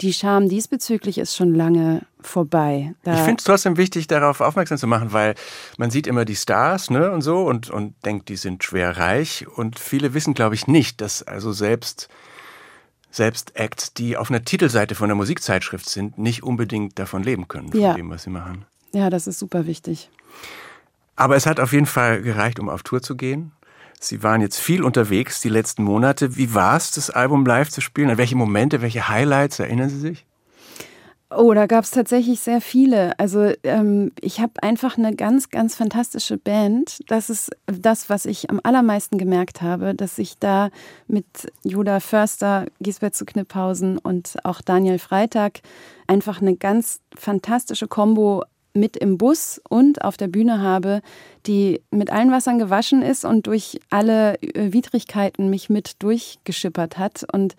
die 0.01 0.13
Scham 0.13 0.47
diesbezüglich 0.47 1.17
ist 1.17 1.35
schon 1.35 1.55
lange 1.55 2.03
vorbei. 2.21 2.93
Da, 3.03 3.15
Ich 3.15 3.21
finde 3.21 3.37
es 3.39 3.45
trotzdem 3.45 3.77
wichtig, 3.77 4.05
darauf 4.05 4.41
aufmerksam 4.41 4.77
zu 4.77 4.85
machen, 4.85 5.11
weil 5.11 5.33
man 5.79 5.89
sieht 5.89 6.05
immer 6.05 6.23
die 6.23 6.35
Stars 6.35 6.91
ne, 6.91 7.11
und 7.11 7.21
so 7.23 7.39
und, 7.39 7.71
und 7.71 7.95
denkt, 8.05 8.29
die 8.29 8.35
sind 8.35 8.63
schwer 8.63 8.95
reich. 8.97 9.47
Und 9.55 9.79
viele 9.79 10.13
wissen, 10.13 10.35
glaube 10.35 10.53
ich, 10.53 10.67
nicht, 10.67 11.01
dass 11.01 11.23
also 11.23 11.51
selbst, 11.51 12.09
selbst 13.17 13.55
Acts, 13.55 13.93
die 13.93 14.15
auf 14.15 14.29
einer 14.29 14.43
Titelseite 14.45 14.95
von 14.95 15.05
einer 15.05 15.15
Musikzeitschrift 15.15 15.89
sind, 15.89 16.17
nicht 16.17 16.43
unbedingt 16.43 16.97
davon 16.97 17.23
leben 17.23 17.47
können, 17.49 17.71
von 17.71 17.81
Ja. 17.81 17.93
dem, 17.95 18.09
was 18.09 18.23
sie 18.23 18.29
machen. 18.29 18.65
ja, 18.93 19.09
das 19.09 19.27
ist 19.27 19.39
super 19.39 19.67
wichtig. 19.67 20.09
Aber 21.17 21.35
es 21.35 21.45
hat 21.45 21.59
auf 21.59 21.73
jeden 21.73 21.87
Fall 21.87 22.21
gereicht, 22.21 22.59
um 22.59 22.69
auf 22.69 22.83
Tour 22.83 23.01
zu 23.01 23.15
gehen. 23.17 23.51
Sie 23.99 24.21
waren 24.21 24.41
jetzt 24.41 24.59
viel 24.59 24.83
unterwegs 24.83 25.41
die 25.41 25.49
letzten 25.49 25.83
Monate. 25.83 26.35
Wie 26.35 26.53
war 26.53 26.77
es, 26.77 26.91
das 26.91 27.09
Album 27.09 27.43
live 27.47 27.69
zu 27.71 27.81
spielen? 27.81 28.11
An 28.11 28.19
welche 28.19 28.35
Momente, 28.35 28.83
welche 28.83 29.09
Highlights 29.09 29.57
erinnern 29.57 29.89
Sie 29.89 29.97
sich? 29.99 30.26
Oh, 31.29 31.53
da 31.53 31.65
gab 31.65 31.83
es 31.83 31.91
tatsächlich 31.91 32.39
sehr 32.39 32.61
viele. 32.61 33.19
Also 33.19 33.51
ähm, 33.63 34.13
ich 34.21 34.39
habe 34.39 34.63
einfach 34.63 34.97
eine 34.97 35.13
ganz, 35.13 35.49
ganz 35.49 35.75
fantastische 35.75 36.37
Band. 36.37 37.01
Das 37.07 37.29
ist 37.29 37.51
das, 37.65 38.09
was 38.09 38.25
ich 38.25 38.49
am 38.49 38.61
allermeisten 38.63 39.17
gemerkt 39.17 39.61
habe, 39.61 39.93
dass 39.93 40.19
ich 40.19 40.39
da 40.39 40.69
mit 41.07 41.25
Judah 41.63 41.99
Förster, 41.99 42.67
Gisbert 42.79 43.13
zu 43.13 43.25
Kniphausen 43.25 43.97
und 43.97 44.37
auch 44.45 44.61
Daniel 44.61 44.99
Freitag 44.99 45.59
einfach 46.07 46.41
eine 46.41 46.55
ganz 46.55 47.01
fantastische 47.13 47.89
Kombo 47.89 48.43
mit 48.73 48.95
im 48.95 49.17
Bus 49.17 49.59
und 49.67 50.03
auf 50.03 50.15
der 50.15 50.27
Bühne 50.27 50.61
habe, 50.61 51.01
die 51.45 51.81
mit 51.91 52.09
allen 52.09 52.31
Wassern 52.31 52.57
gewaschen 52.57 53.01
ist 53.01 53.25
und 53.25 53.47
durch 53.47 53.81
alle 53.89 54.41
äh, 54.41 54.71
Widrigkeiten 54.71 55.49
mich 55.49 55.69
mit 55.69 56.01
durchgeschippert 56.01 56.97
hat. 56.97 57.25
Und 57.33 57.55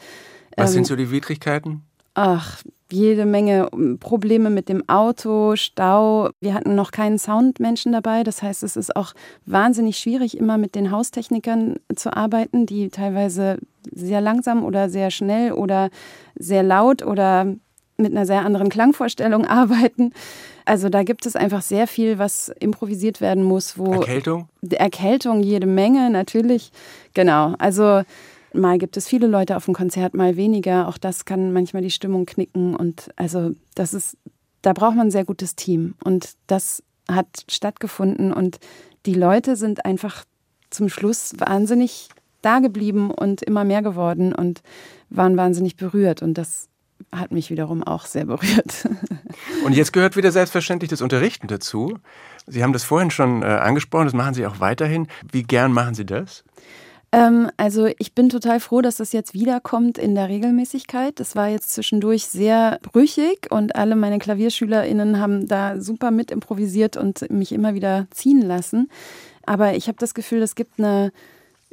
Was 0.57 0.71
Ähm, 0.71 0.75
sind 0.75 0.87
so 0.87 0.97
die 0.97 1.11
Widrigkeiten? 1.11 1.83
Ach, 2.15 2.63
jede 2.91 3.27
Menge 3.27 3.69
Probleme 4.01 4.51
mit 4.51 4.69
dem 4.69 4.89
Auto, 4.89 5.57
Stau. 5.57 6.31
Wir 6.41 6.55
hatten 6.55 6.75
noch 6.75 6.91
keinen 6.91 7.19
Soundmenschen 7.19 7.93
dabei. 7.93 8.25
Das 8.25 8.43
heißt, 8.43 8.63
es 8.63 8.77
ist 8.77 8.97
auch 8.97 9.15
wahnsinnig 9.47 9.99
schwierig, 9.99 10.37
immer 10.37 10.59
mit 10.59 10.75
den 10.75 10.91
Haustechnikern 10.91 11.77
zu 11.95 12.17
arbeiten, 12.17 12.67
die 12.67 12.89
teilweise 12.89 13.59
sehr 13.93 14.21
langsam 14.21 14.65
oder 14.65 14.89
sehr 14.89 15.11
schnell 15.11 15.53
oder 15.53 15.91
sehr 16.37 16.63
laut 16.63 17.03
oder 17.03 17.47
mit 17.99 18.13
einer 18.13 18.27
sehr 18.27 18.45
anderen 18.45 18.69
Klangvorstellung 18.69 19.45
arbeiten. 19.47 20.13
Also 20.65 20.89
da 20.89 21.03
gibt 21.03 21.27
es 21.27 21.37
einfach 21.37 21.63
sehr 21.63 21.87
viel, 21.87 22.19
was 22.19 22.53
improvisiert 22.61 23.21
werden 23.21 23.43
muss, 23.43 23.79
wo 23.79 23.93
Erkältung? 23.93 24.49
Erkältung 24.71 25.43
jede 25.43 25.67
Menge, 25.67 26.11
natürlich. 26.11 26.71
Genau. 27.15 27.55
Also 27.59 28.03
mal 28.53 28.79
gibt 28.79 28.97
es 28.97 29.09
viele 29.09 29.27
Leute 29.27 29.57
auf 29.57 29.65
dem 29.65 29.75
Konzert, 29.75 30.15
mal 30.15 30.37
weniger. 30.37 30.89
Auch 30.89 30.99
das 30.99 31.25
kann 31.25 31.53
manchmal 31.53 31.83
die 31.83 31.91
Stimmung 31.91 32.27
knicken. 32.27 32.75
Und 32.75 33.11
also 33.17 33.53
das 33.75 33.95
ist, 33.95 34.17
da 34.63 34.73
braucht 34.73 34.97
man 34.97 35.09
ein 35.09 35.13
sehr 35.13 35.25
gutes 35.25 35.57
Team. 35.57 35.95
Und 36.05 36.35
das 36.47 36.83
hat 37.11 37.45
stattgefunden. 37.49 38.33
Und 38.33 38.59
die 39.07 39.15
Leute 39.15 39.57
sind 39.57 39.85
einfach 39.85 40.25
zum 40.71 40.89
Schluss 40.89 41.35
wahnsinnig 41.39 42.09
da 42.43 42.61
geblieben 42.61 43.11
und 43.11 43.43
immer 43.43 43.65
mehr 43.65 43.83
geworden 43.83 44.35
und 44.35 44.63
waren 45.11 45.37
wahnsinnig 45.37 45.77
berührt. 45.77 46.23
Und 46.23 46.35
das 46.35 46.69
hat 47.13 47.33
mich 47.33 47.51
wiederum 47.51 47.83
auch 47.83 48.07
sehr 48.07 48.27
berührt. 48.27 48.89
Und 49.65 49.73
jetzt 49.73 49.93
gehört 49.93 50.17
wieder 50.17 50.33
selbstverständlich 50.33 50.91
das 50.91 51.01
Unterrichten 51.01 51.47
dazu. 51.47 51.99
Sie 52.47 52.63
haben 52.63 52.73
das 52.73 52.85
vorhin 52.85 53.11
schon 53.11 53.43
äh, 53.43 53.47
angesprochen, 53.47 54.07
das 54.07 54.15
machen 54.15 54.35
Sie 54.35 54.47
auch 54.47 54.61
weiterhin. 54.61 55.07
Wie 55.31 55.43
gern 55.43 55.73
machen 55.73 55.95
Sie 55.95 56.05
das? 56.05 56.45
Ähm, 57.11 57.51
also 57.57 57.87
ich 57.99 58.15
bin 58.15 58.29
total 58.29 58.61
froh, 58.61 58.83
dass 58.83 58.97
das 58.97 59.13
jetzt 59.13 59.33
wiederkommt 59.35 59.99
in 59.99 60.15
der 60.15 60.29
Regelmäßigkeit. 60.29 61.19
Das 61.19 61.37
war 61.37 61.49
jetzt 61.49 61.73
zwischendurch 61.73 62.27
sehr 62.27 62.79
brüchig 62.83 63.51
und 63.51 63.77
alle 63.77 63.97
meine 63.97 64.19
KlavierschülerInnen 64.19 65.19
haben 65.19 65.49
da 65.49 65.81
super 65.81 66.11
mit 66.11 66.31
improvisiert 66.31 66.97
und 66.97 67.31
mich 67.31 67.53
immer 67.53 67.75
wieder 67.75 68.07
ziehen 68.11 68.43
lassen. 68.43 68.91
Aber 69.47 69.75
ich 69.75 69.89
habe 69.89 69.99
das 69.99 70.13
Gefühl, 70.13 70.43
es 70.43 70.55
gibt 70.55 70.79
eine, 70.79 71.11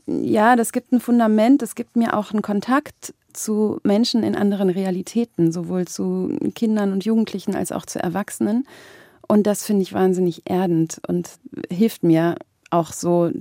ja, 0.05 0.55
das 0.55 0.71
gibt 0.71 0.93
ein 0.93 1.01
Fundament, 1.01 1.61
es 1.61 1.75
gibt 1.75 1.97
mir 1.97 2.15
auch 2.15 2.31
einen 2.31 2.41
Kontakt 2.41 3.13
zu 3.33 3.81
Menschen 3.83 4.23
in 4.23 4.37
anderen 4.37 4.69
Realitäten, 4.69 5.51
sowohl 5.51 5.85
zu 5.85 6.37
Kindern 6.55 6.93
und 6.93 7.03
Jugendlichen 7.03 7.53
als 7.53 7.73
auch 7.73 7.85
zu 7.85 8.01
Erwachsenen. 8.01 8.65
Und 9.27 9.45
das 9.45 9.65
finde 9.65 9.81
ich 9.81 9.91
wahnsinnig 9.91 10.43
erdend 10.45 11.01
und 11.07 11.31
hilft 11.69 12.03
mir 12.03 12.35
auch 12.69 12.93
so 12.93 13.31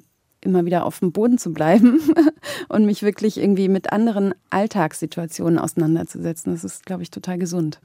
immer 0.44 0.64
wieder 0.64 0.84
auf 0.84 1.00
dem 1.00 1.12
Boden 1.12 1.38
zu 1.38 1.52
bleiben 1.52 2.00
und 2.68 2.86
mich 2.86 3.02
wirklich 3.02 3.38
irgendwie 3.38 3.68
mit 3.68 3.92
anderen 3.92 4.34
Alltagssituationen 4.50 5.58
auseinanderzusetzen. 5.58 6.52
Das 6.52 6.64
ist, 6.64 6.86
glaube 6.86 7.02
ich, 7.02 7.10
total 7.10 7.38
gesund. 7.38 7.80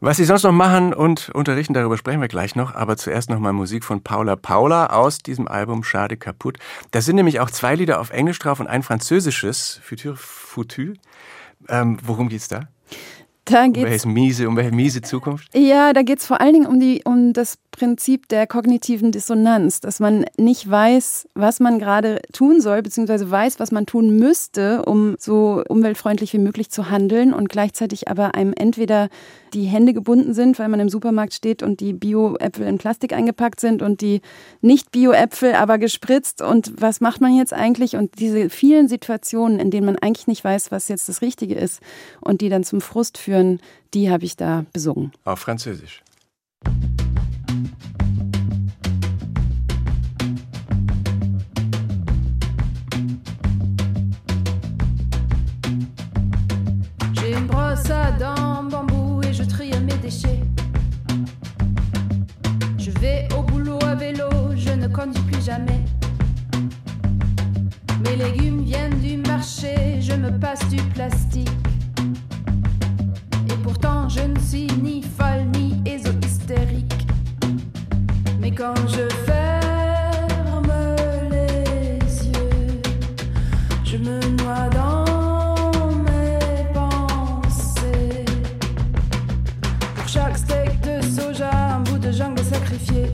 Was 0.00 0.18
Sie 0.18 0.24
sonst 0.24 0.42
noch 0.42 0.52
machen 0.52 0.92
und 0.92 1.30
unterrichten, 1.30 1.72
darüber 1.72 1.96
sprechen 1.96 2.20
wir 2.20 2.28
gleich 2.28 2.54
noch. 2.56 2.74
Aber 2.74 2.96
zuerst 2.96 3.30
noch 3.30 3.38
mal 3.38 3.52
Musik 3.52 3.84
von 3.84 4.02
Paula 4.02 4.36
Paula 4.36 4.86
aus 4.86 5.18
diesem 5.18 5.48
Album 5.48 5.82
Schade 5.82 6.16
kaputt. 6.16 6.58
Da 6.90 7.00
sind 7.00 7.16
nämlich 7.16 7.40
auch 7.40 7.50
zwei 7.50 7.74
Lieder 7.74 8.00
auf 8.00 8.10
Englisch 8.10 8.38
drauf 8.38 8.60
und 8.60 8.66
ein 8.66 8.82
französisches, 8.82 9.80
Futur 9.82 10.16
Foutu. 10.16 10.94
Ähm, 11.68 11.98
worum 12.04 12.28
geht's 12.28 12.48
da? 12.48 12.68
Da 13.46 13.64
Um 13.64 13.72
geht's 13.72 13.90
welche 13.90 14.08
miese, 14.08 14.48
um 14.48 14.56
welche 14.56 14.72
miese 14.72 15.02
Zukunft? 15.02 15.56
Ja, 15.56 15.92
da 15.92 16.02
geht 16.02 16.18
es 16.18 16.26
vor 16.26 16.40
allen 16.40 16.52
Dingen 16.52 16.66
um, 16.66 16.80
die, 16.80 17.02
um 17.04 17.32
das 17.32 17.58
Prinzip 17.76 18.28
der 18.28 18.46
kognitiven 18.46 19.12
Dissonanz, 19.12 19.80
dass 19.80 20.00
man 20.00 20.24
nicht 20.36 20.68
weiß, 20.68 21.28
was 21.34 21.60
man 21.60 21.78
gerade 21.78 22.20
tun 22.32 22.60
soll, 22.60 22.82
beziehungsweise 22.82 23.30
weiß, 23.30 23.60
was 23.60 23.70
man 23.70 23.86
tun 23.86 24.18
müsste, 24.18 24.82
um 24.84 25.14
so 25.18 25.62
umweltfreundlich 25.68 26.32
wie 26.32 26.38
möglich 26.38 26.70
zu 26.70 26.90
handeln 26.90 27.32
und 27.32 27.48
gleichzeitig 27.48 28.08
aber 28.08 28.34
einem 28.34 28.52
entweder 28.56 29.08
die 29.52 29.64
Hände 29.64 29.92
gebunden 29.92 30.34
sind, 30.34 30.58
weil 30.58 30.68
man 30.68 30.80
im 30.80 30.88
Supermarkt 30.88 31.34
steht 31.34 31.62
und 31.62 31.80
die 31.80 31.92
Bio-Äpfel 31.92 32.66
in 32.66 32.78
Plastik 32.78 33.12
eingepackt 33.12 33.60
sind 33.60 33.80
und 33.80 34.00
die 34.00 34.22
Nicht-Bio-Äpfel 34.60 35.54
aber 35.54 35.78
gespritzt 35.78 36.42
und 36.42 36.72
was 36.80 37.00
macht 37.00 37.20
man 37.20 37.36
jetzt 37.36 37.52
eigentlich 37.52 37.96
und 37.96 38.18
diese 38.18 38.50
vielen 38.50 38.88
Situationen, 38.88 39.60
in 39.60 39.70
denen 39.70 39.86
man 39.86 39.98
eigentlich 39.98 40.26
nicht 40.26 40.42
weiß, 40.42 40.72
was 40.72 40.88
jetzt 40.88 41.08
das 41.08 41.22
Richtige 41.22 41.54
ist 41.54 41.80
und 42.20 42.40
die 42.40 42.48
dann 42.48 42.64
zum 42.64 42.80
Frust 42.80 43.18
führen, 43.18 43.35
die 43.94 44.10
habe 44.10 44.24
ich 44.24 44.36
da 44.36 44.64
besungen. 44.72 45.12
Auf 45.24 45.40
Französisch. 45.40 46.02
J'ai 57.14 57.32
une 57.32 57.46
brosse 57.46 57.90
à 57.90 58.12
dents 58.12 58.64
bambou 58.64 59.20
et 59.22 59.32
je 59.32 59.44
trie 59.44 59.70
mes 59.80 59.98
déchets. 60.02 60.42
Je 62.78 62.90
vais 63.00 63.28
au 63.36 63.42
boulot 63.42 63.78
à 63.82 63.94
vélo, 63.94 64.28
je 64.56 64.70
ne 64.70 64.88
conduis 64.88 65.22
plus 65.22 65.44
jamais. 65.44 65.80
Mes 68.04 68.16
légumes 68.16 68.62
viennent 68.64 68.98
du 69.00 69.16
marché, 69.16 70.00
je 70.00 70.14
me 70.14 70.30
passe 70.38 70.68
du 70.68 70.76
plastique. 70.94 71.48
Pourtant 73.66 74.08
je 74.08 74.20
ne 74.20 74.38
suis 74.38 74.68
ni 74.80 75.02
folle 75.02 75.46
ni 75.56 75.82
éso-hystérique. 75.84 77.08
Mais 78.38 78.52
quand 78.52 78.76
je 78.86 79.12
ferme 79.24 80.72
les 81.28 81.98
yeux, 82.28 82.80
je 83.82 83.96
me 83.96 84.20
noie 84.38 84.68
dans 84.72 85.90
mes 86.04 86.64
pensées. 86.72 88.24
Pour 89.96 90.06
chaque 90.06 90.38
steak 90.38 90.80
de 90.82 91.04
soja, 91.04 91.50
un 91.74 91.80
bout 91.80 91.98
de 91.98 92.12
jungle 92.12 92.44
sacrifié. 92.44 93.06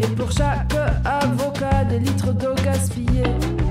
Et 0.00 0.06
pour 0.16 0.32
chaque 0.32 0.74
avocat, 1.04 1.84
des 1.84 2.00
litres 2.00 2.32
d'eau 2.32 2.54
gaspillée. 2.64 3.61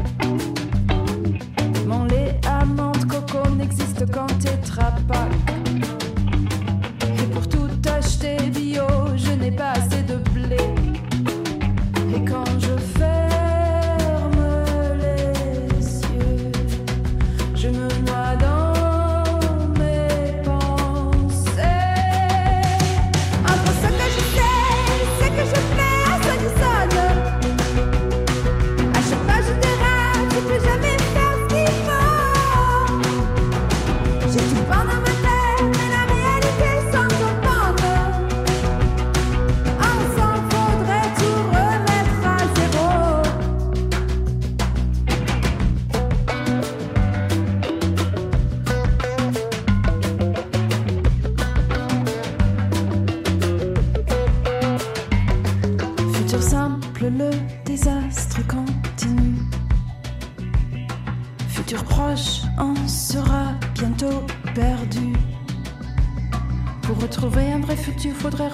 rattrape 4.72 5.08
pas 5.08 5.31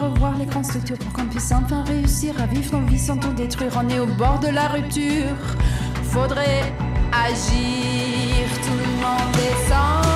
revoir 0.09 0.37
les 0.37 0.45
grandes 0.45 0.65
pour 0.99 1.13
qu'on 1.13 1.25
puisse 1.25 1.51
enfin 1.51 1.83
réussir 1.83 2.33
à 2.41 2.45
vivre 2.45 2.77
nos 2.77 2.85
vies 2.85 2.99
sans 2.99 3.17
tout 3.17 3.33
détruire. 3.33 3.71
On 3.77 3.87
est 3.89 3.99
au 3.99 4.05
bord 4.05 4.39
de 4.39 4.47
la 4.47 4.67
rupture. 4.67 5.35
Faudrait 6.03 6.73
agir, 7.11 8.47
tout 8.63 8.77
le 8.77 8.89
monde 9.01 9.31
descend 9.33 10.06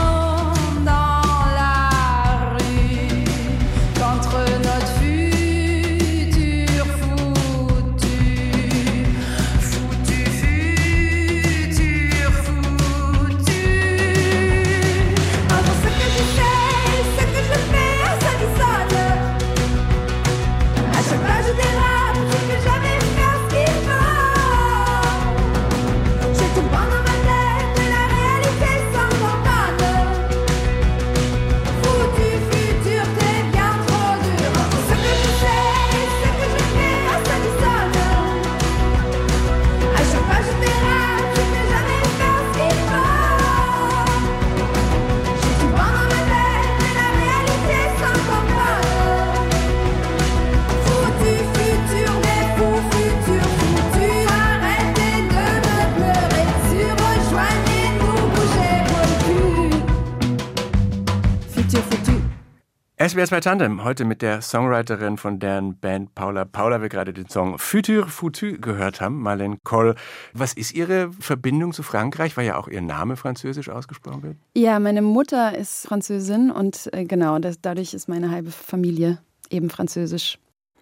SWR 63.08 63.26
2 63.26 63.39
Tandem, 63.39 63.84
heute 63.84 64.06
mit 64.06 64.22
der 64.22 64.43
Songwriterin 64.43 65.18
von 65.18 65.39
deren 65.39 65.76
Band 65.76 66.14
Paula 66.14 66.45
Paula, 66.45 66.84
wir 66.84 66.89
gerade 66.89 67.14
den 67.14 67.28
Song 67.28 67.58
Futur 67.58 68.08
Foutu 68.08 68.60
gehört 68.62 69.02
haben, 69.02 69.24
Marlene 69.24 69.58
Koll. 69.64 69.95
Was 70.34 70.54
ist 70.54 70.72
Ihre 70.74 71.12
Verbindung 71.20 71.74
zu 71.74 71.82
Frankreich, 71.82 72.38
weil 72.38 72.45
ja 72.45 72.58
auch 72.58 72.68
Ihr 72.68 72.82
Name 72.82 73.16
französisch 73.16 73.70
ausgesprochen 73.70 74.22
wird? 74.22 74.38
Ja, 74.56 74.80
meine 74.80 75.02
Mutter 75.02 75.58
ist 75.58 75.88
Französin 75.88 76.52
und 76.52 76.93
äh, 76.93 77.06
genau, 77.06 77.39
das, 77.39 77.60
dadurch 77.60 77.95
ist 77.95 78.08
meine 78.08 78.30
halbe 78.30 78.52
Familie 78.52 79.18
eben 79.49 79.72
französisch. 79.72 80.38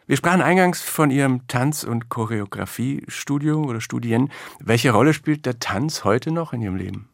Wir 0.05 0.17
sprachen 0.17 0.41
eingangs 0.41 0.82
von 0.82 1.11
Ihrem 1.11 1.47
Tanz- 1.47 1.86
und 1.86 2.09
Choreografiestudium 2.09 3.65
oder 3.65 3.80
Studien. 3.80 4.30
Welche 4.59 4.91
Rolle 4.91 5.13
spielt 5.13 5.45
der 5.45 5.59
Tanz 5.59 6.03
heute 6.03 6.32
noch 6.32 6.51
in 6.51 6.61
Ihrem 6.61 6.76
Leben? 6.76 7.07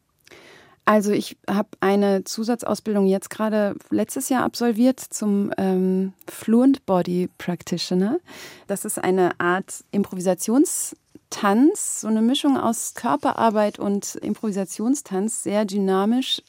Also 0.86 1.12
ich 1.12 1.38
habe 1.50 1.70
eine 1.80 2.24
Zusatzausbildung 2.24 3.08
jetzt 3.08 3.32
gerade 3.32 3.76
letztes 3.90 4.30
Jahr 4.30 4.44
absolviert 4.44 5.00
zum 5.00 5.52
ähm, 5.58 6.14
Fluent 6.28 6.86
Body 6.86 7.28
Practitioner. 7.40 8.20
Das 8.68 8.86
ist 8.86 9.04
eine 9.04 9.40
Art 9.40 9.84
Improvisationstanz, 9.90 12.02
so 12.02 12.08
eine 12.08 12.22
Mischung 12.22 12.56
aus 12.56 12.94
Körperarbeit 12.94 13.80
und 13.80 14.14
Improvisationstanz, 14.16 15.42
sehr 15.42 15.66
dynamisch, 15.66 16.44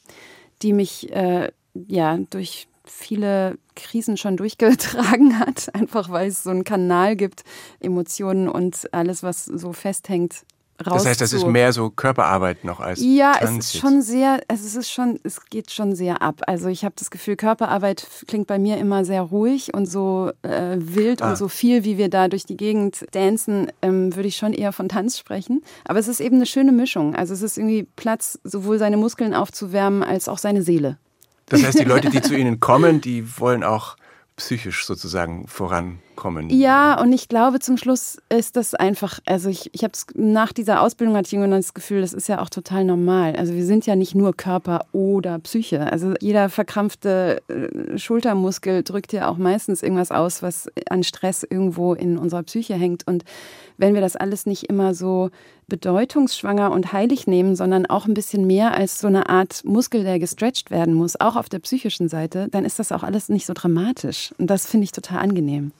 die 0.61 0.73
mich 0.73 1.11
äh, 1.11 1.51
ja 1.73 2.19
durch 2.29 2.67
viele 2.85 3.57
Krisen 3.75 4.17
schon 4.17 4.37
durchgetragen 4.37 5.39
hat, 5.39 5.69
einfach 5.73 6.09
weil 6.09 6.27
es 6.27 6.43
so 6.43 6.51
einen 6.51 6.63
Kanal 6.63 7.15
gibt, 7.15 7.43
Emotionen 7.79 8.49
und 8.49 8.93
alles, 8.93 9.23
was 9.23 9.45
so 9.45 9.73
festhängt, 9.73 10.43
das 10.77 11.05
heißt, 11.05 11.21
das 11.21 11.33
ist 11.33 11.45
mehr 11.45 11.73
so 11.73 11.89
Körperarbeit 11.89 12.63
noch 12.63 12.79
als 12.79 12.99
ja, 13.01 13.33
Tanz 13.33 13.67
es 13.67 13.73
ist 13.73 13.81
schon 13.81 14.01
sehr, 14.01 14.41
also 14.47 14.65
es 14.65 14.75
ist 14.75 14.91
schon, 14.91 15.19
es 15.23 15.43
geht 15.45 15.71
schon 15.71 15.95
sehr 15.95 16.21
ab. 16.21 16.41
Also 16.45 16.67
ich 16.67 16.85
habe 16.85 16.93
das 16.97 17.09
Gefühl, 17.09 17.35
Körperarbeit 17.35 18.07
klingt 18.27 18.47
bei 18.47 18.59
mir 18.59 18.77
immer 18.77 19.03
sehr 19.03 19.23
ruhig 19.23 19.73
und 19.73 19.87
so 19.87 20.31
äh, 20.43 20.75
wild 20.77 21.21
ah. 21.21 21.29
und 21.29 21.37
so 21.37 21.47
viel, 21.47 21.83
wie 21.83 21.97
wir 21.97 22.09
da 22.09 22.27
durch 22.27 22.45
die 22.45 22.57
Gegend 22.57 23.05
dancen, 23.11 23.71
ähm, 23.81 24.15
würde 24.15 24.27
ich 24.27 24.37
schon 24.37 24.53
eher 24.53 24.71
von 24.71 24.87
Tanz 24.87 25.17
sprechen. 25.17 25.63
Aber 25.85 25.97
es 25.97 26.07
ist 26.07 26.19
eben 26.19 26.35
eine 26.35 26.45
schöne 26.45 26.71
Mischung. 26.71 27.15
Also 27.15 27.33
es 27.33 27.41
ist 27.41 27.57
irgendwie 27.57 27.87
Platz, 27.95 28.39
sowohl 28.43 28.77
seine 28.77 28.97
Muskeln 28.97 29.33
aufzuwärmen 29.33 30.03
als 30.03 30.29
auch 30.29 30.37
seine 30.37 30.61
Seele. 30.61 30.97
Das 31.47 31.63
heißt, 31.63 31.79
die 31.79 31.85
Leute, 31.85 32.09
die 32.09 32.21
zu 32.21 32.35
Ihnen 32.35 32.59
kommen, 32.59 33.01
die 33.01 33.39
wollen 33.39 33.63
auch 33.63 33.95
psychisch 34.37 34.85
sozusagen 34.85 35.47
vorankommen. 35.47 36.51
Ja, 36.51 37.01
und 37.01 37.11
ich 37.11 37.27
glaube, 37.27 37.59
zum 37.59 37.75
Schluss 37.75 38.19
ist 38.29 38.55
das 38.55 38.75
einfach, 38.75 39.19
also 39.25 39.49
ich, 39.49 39.71
ich 39.73 39.83
habe 39.83 39.93
nach 40.13 40.53
dieser 40.53 40.81
Ausbildung 40.81 41.17
hatte 41.17 41.25
ich 41.25 41.33
irgendwann 41.33 41.59
das 41.59 41.73
Gefühl, 41.73 42.01
das 42.01 42.13
ist 42.13 42.29
ja 42.29 42.39
auch 42.39 42.49
total 42.49 42.85
normal. 42.85 43.35
Also 43.35 43.55
wir 43.55 43.65
sind 43.65 43.87
ja 43.87 43.95
nicht 43.95 44.13
nur 44.13 44.37
Körper 44.37 44.85
oder 44.91 45.39
Psyche. 45.39 45.91
Also 45.91 46.13
jeder 46.21 46.49
verkrampfte 46.49 47.41
äh, 47.47 47.97
Schultermuskel 47.97 48.83
drückt 48.83 49.11
ja 49.11 49.27
auch 49.27 49.37
meistens 49.37 49.81
irgendwas 49.81 50.11
aus, 50.11 50.43
was 50.43 50.69
an 50.87 51.03
Stress 51.03 51.41
irgendwo 51.41 51.95
in 51.95 52.19
unserer 52.19 52.43
Psyche 52.43 52.75
hängt. 52.75 53.07
Und 53.07 53.25
wenn 53.77 53.95
wir 53.95 54.01
das 54.01 54.15
alles 54.15 54.45
nicht 54.45 54.69
immer 54.69 54.93
so 54.93 55.31
bedeutungsschwanger 55.67 56.71
und 56.71 56.93
heilig 56.93 57.27
nehmen, 57.27 57.55
sondern 57.55 57.85
auch 57.85 58.05
ein 58.05 58.13
bisschen 58.13 58.47
mehr 58.47 58.73
als 58.73 58.99
so 58.99 59.07
eine 59.07 59.29
Art 59.29 59.63
Muskel, 59.65 60.03
der 60.03 60.19
gestretched 60.19 60.71
werden 60.71 60.93
muss, 60.93 61.19
auch 61.19 61.35
auf 61.35 61.49
der 61.49 61.59
psychischen 61.59 62.09
Seite, 62.09 62.47
dann 62.51 62.65
ist 62.65 62.79
das 62.79 62.91
auch 62.91 63.03
alles 63.03 63.29
nicht 63.29 63.45
so 63.45 63.53
dramatisch. 63.53 64.33
Und 64.37 64.47
das 64.47 64.65
finde 64.65 64.85
ich 64.85 64.91
total 64.91 65.19
angenehm. 65.19 65.71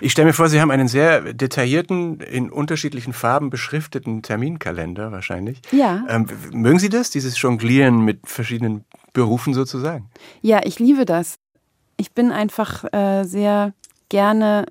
Ich 0.00 0.12
stelle 0.12 0.26
mir 0.26 0.32
vor, 0.32 0.48
Sie 0.48 0.60
haben 0.60 0.70
einen 0.70 0.88
sehr 0.88 1.32
detaillierten, 1.32 2.20
in 2.20 2.50
unterschiedlichen 2.50 3.12
Farben 3.12 3.50
beschrifteten 3.50 4.22
Terminkalender 4.22 5.12
wahrscheinlich. 5.12 5.60
Ja. 5.72 6.04
Ähm, 6.08 6.28
mögen 6.52 6.78
Sie 6.78 6.88
das, 6.88 7.10
dieses 7.10 7.40
Jonglieren 7.40 8.00
mit 8.00 8.26
verschiedenen 8.28 8.84
Berufen 9.12 9.54
sozusagen? 9.54 10.08
Ja, 10.40 10.60
ich 10.64 10.78
liebe 10.78 11.04
das. 11.04 11.36
Ich 11.96 12.12
bin 12.12 12.30
einfach 12.30 12.84
äh, 12.92 13.24
sehr 13.24 13.72
gerne 14.08 14.66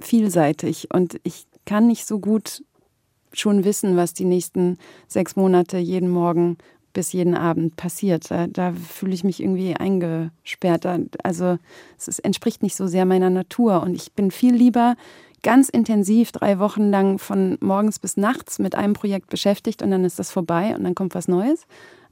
vielseitig 0.00 0.88
und 0.92 1.20
ich 1.24 1.46
kann 1.66 1.86
nicht 1.86 2.06
so 2.06 2.20
gut 2.20 2.62
schon 3.32 3.64
wissen, 3.64 3.96
was 3.96 4.14
die 4.14 4.24
nächsten 4.24 4.78
sechs 5.08 5.36
Monate 5.36 5.78
jeden 5.78 6.10
Morgen 6.10 6.58
bis 6.92 7.12
jeden 7.12 7.34
Abend 7.34 7.76
passiert. 7.76 8.30
Da, 8.30 8.46
da 8.46 8.72
fühle 8.72 9.14
ich 9.14 9.24
mich 9.24 9.40
irgendwie 9.40 9.76
eingesperrt. 9.76 10.86
Also 11.22 11.58
es 11.96 12.08
ist, 12.08 12.18
entspricht 12.20 12.62
nicht 12.62 12.76
so 12.76 12.86
sehr 12.86 13.04
meiner 13.04 13.30
Natur. 13.30 13.82
Und 13.82 13.94
ich 13.94 14.12
bin 14.12 14.30
viel 14.30 14.54
lieber 14.54 14.96
ganz 15.42 15.68
intensiv 15.68 16.32
drei 16.32 16.58
Wochen 16.58 16.90
lang 16.90 17.18
von 17.18 17.56
morgens 17.60 17.98
bis 17.98 18.16
nachts 18.16 18.58
mit 18.58 18.74
einem 18.74 18.94
Projekt 18.94 19.30
beschäftigt 19.30 19.82
und 19.82 19.90
dann 19.90 20.04
ist 20.04 20.18
das 20.18 20.30
vorbei 20.30 20.74
und 20.76 20.84
dann 20.84 20.94
kommt 20.94 21.14
was 21.14 21.28
Neues 21.28 21.66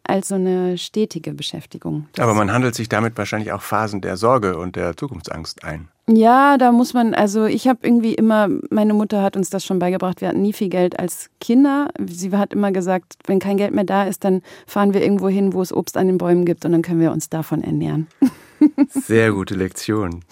als 0.05 0.29
so 0.29 0.37
eine 0.37 0.79
stetige 0.79 1.35
Beschäftigung. 1.35 2.07
Das 2.15 2.23
Aber 2.23 2.35
man 2.35 2.51
handelt 2.51 2.75
sich 2.75 2.89
damit 2.89 3.19
wahrscheinlich 3.19 3.53
auch 3.53 3.61
Phasen 3.61 4.01
der 4.01 4.17
Sorge 4.17 4.57
und 4.57 4.75
der 4.77 4.97
Zukunftsangst 4.97 5.65
ein. 5.65 5.89
Ja, 6.11 6.57
da 6.57 6.73
muss 6.73 6.95
man, 6.95 7.13
also 7.13 7.45
ich 7.45 7.69
habe 7.69 7.81
irgendwie 7.83 8.15
immer, 8.15 8.49
meine 8.71 8.95
Mutter 8.95 9.23
hat 9.23 9.37
uns 9.37 9.51
das 9.51 9.65
schon 9.65 9.79
beigebracht, 9.79 10.23
wir 10.23 10.29
hatten 10.29 10.41
nie 10.41 10.55
viel 10.55 10.71
Geld 10.71 10.99
als 10.99 11.29
Kinder. 11.39 11.91
Sie 12.07 12.33
hat 12.33 12.55
immer 12.55 12.73
gesagt, 12.73 13.17
wenn 13.27 13.39
kein 13.41 13.59
Geld 13.59 13.75
mehr 13.75 13.85
da 13.85 14.05
ist, 14.05 14.25
dann 14.25 14.41
fahren 14.67 14.95
wir 14.95 15.03
irgendwo 15.03 15.29
hin, 15.29 15.53
wo 15.53 15.61
es 15.61 15.71
Obst 15.71 15.99
an 15.99 16.07
den 16.07 16.17
Bäumen 16.17 16.47
gibt 16.47 16.65
und 16.65 16.73
dann 16.73 16.81
können 16.81 17.01
wir 17.01 17.13
uns 17.13 17.29
davon 17.29 17.63
ernähren. 17.63 18.07
Sehr 18.89 19.33
gute 19.33 19.55
Lektion. 19.55 20.23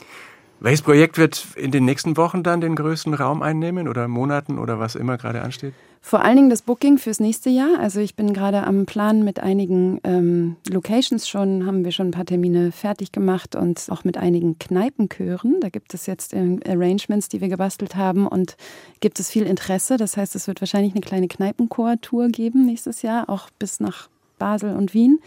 Welches 0.58 0.82
Projekt 0.82 1.18
wird 1.18 1.46
in 1.56 1.70
den 1.70 1.84
nächsten 1.84 2.16
Wochen 2.16 2.42
dann 2.42 2.60
den 2.60 2.76
größten 2.76 3.12
Raum 3.12 3.42
einnehmen 3.42 3.88
oder 3.88 4.08
Monaten 4.08 4.58
oder 4.58 4.78
was 4.78 4.94
immer 4.94 5.18
gerade 5.18 5.42
ansteht? 5.42 5.74
Vor 6.00 6.22
allen 6.22 6.36
Dingen 6.36 6.50
das 6.50 6.62
Booking 6.62 6.98
fürs 6.98 7.18
nächste 7.20 7.50
Jahr. 7.50 7.80
Also 7.80 8.00
ich 8.00 8.14
bin 8.14 8.32
gerade 8.32 8.62
am 8.62 8.86
Plan 8.86 9.24
mit 9.24 9.40
einigen 9.40 10.00
ähm, 10.04 10.56
Locations 10.70 11.28
schon, 11.28 11.66
haben 11.66 11.84
wir 11.84 11.90
schon 11.90 12.08
ein 12.08 12.12
paar 12.12 12.24
Termine 12.24 12.70
fertig 12.70 13.10
gemacht 13.10 13.56
und 13.56 13.84
auch 13.90 14.04
mit 14.04 14.16
einigen 14.16 14.56
Kneipenchören. 14.58 15.60
Da 15.60 15.68
gibt 15.68 15.92
es 15.94 16.06
jetzt 16.06 16.32
äh, 16.32 16.58
Arrangements, 16.64 17.28
die 17.28 17.40
wir 17.40 17.48
gebastelt 17.48 17.96
haben 17.96 18.26
und 18.26 18.56
gibt 19.00 19.18
es 19.18 19.30
viel 19.30 19.42
Interesse. 19.42 19.96
Das 19.96 20.16
heißt, 20.16 20.36
es 20.36 20.46
wird 20.46 20.62
wahrscheinlich 20.62 20.92
eine 20.92 21.02
kleine 21.02 21.26
Kneipenchor-Tour 21.26 22.28
geben 22.28 22.64
nächstes 22.66 23.02
Jahr, 23.02 23.28
auch 23.28 23.50
bis 23.58 23.80
nach 23.80 24.08
Basel 24.38 24.76
und 24.76 24.94
Wien. 24.94 25.18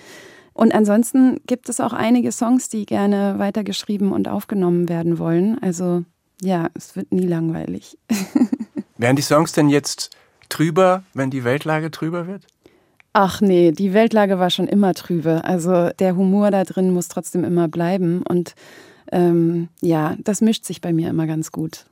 Und 0.60 0.74
ansonsten 0.74 1.40
gibt 1.48 1.70
es 1.70 1.80
auch 1.80 1.94
einige 1.94 2.34
Songs, 2.34 2.68
die 2.68 2.86
gerne 2.86 3.36
weitergeschrieben 3.38 4.12
und 4.12 4.28
aufgenommen 4.28 4.90
werden 4.90 5.18
wollen. 5.18 5.58
Also 5.64 6.04
ja, 6.42 6.68
es 6.74 6.98
wird 6.98 7.14
nie 7.14 7.26
langweilig. 7.26 7.98
Werden 8.98 9.16
die 9.16 9.22
Songs 9.22 9.54
denn 9.54 9.70
jetzt 9.70 10.10
trüber, 10.50 11.04
wenn 11.14 11.30
die 11.30 11.46
Weltlage 11.46 11.92
trüber 11.92 12.28
wird? 12.28 12.46
Ach 13.14 13.40
nee, 13.40 13.72
die 13.72 13.94
Weltlage 13.94 14.38
war 14.38 14.50
schon 14.50 14.68
immer 14.68 14.94
trübe. 14.94 15.46
Also 15.46 15.92
der 15.98 16.18
Humor 16.18 16.52
da 16.52 16.66
drin 16.66 16.92
muss 16.94 17.08
trotzdem 17.08 17.46
immer 17.46 17.70
bleiben. 17.70 18.22
Und 18.28 18.54
ähm, 19.14 19.70
ja, 19.80 20.18
das 20.20 20.42
mischt 20.42 20.66
sich 20.66 20.82
bei 20.82 20.92
mir 20.92 21.10
immer 21.10 21.26
ganz 21.26 21.54
gut. 21.54 21.86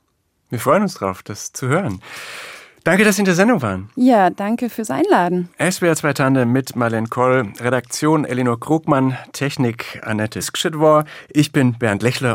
Wir 0.49 0.59
freuen 0.59 0.84
uns 0.84 0.95
drauf, 0.95 1.24
das 1.24 1.53
zu 1.53 1.70
hören. 1.70 2.01
Danke, 2.88 3.04
dass 3.04 3.18
Sie 3.18 3.22
in 3.22 3.26
der 3.26 3.36
Sendung 3.36 3.62
waren. 3.62 3.90
Ja, 3.98 4.30
danke 4.30 4.70
fürs 4.70 4.90
Einladen. 4.92 5.50
SWR 5.60 5.94
2 5.94 6.14
Tande 6.14 6.46
mit 6.46 6.78
Marlene 6.78 7.10
Koll, 7.10 7.52
Redaktion 7.60 8.24
Elinor 8.24 8.62
Krugmann, 8.62 9.18
Technik 9.34 10.00
Annette 10.04 10.42
Skschedwar. 10.42 11.04
Ich 11.28 11.52
bin 11.52 11.74
Bernd 11.74 12.02
Lechler 12.02 12.26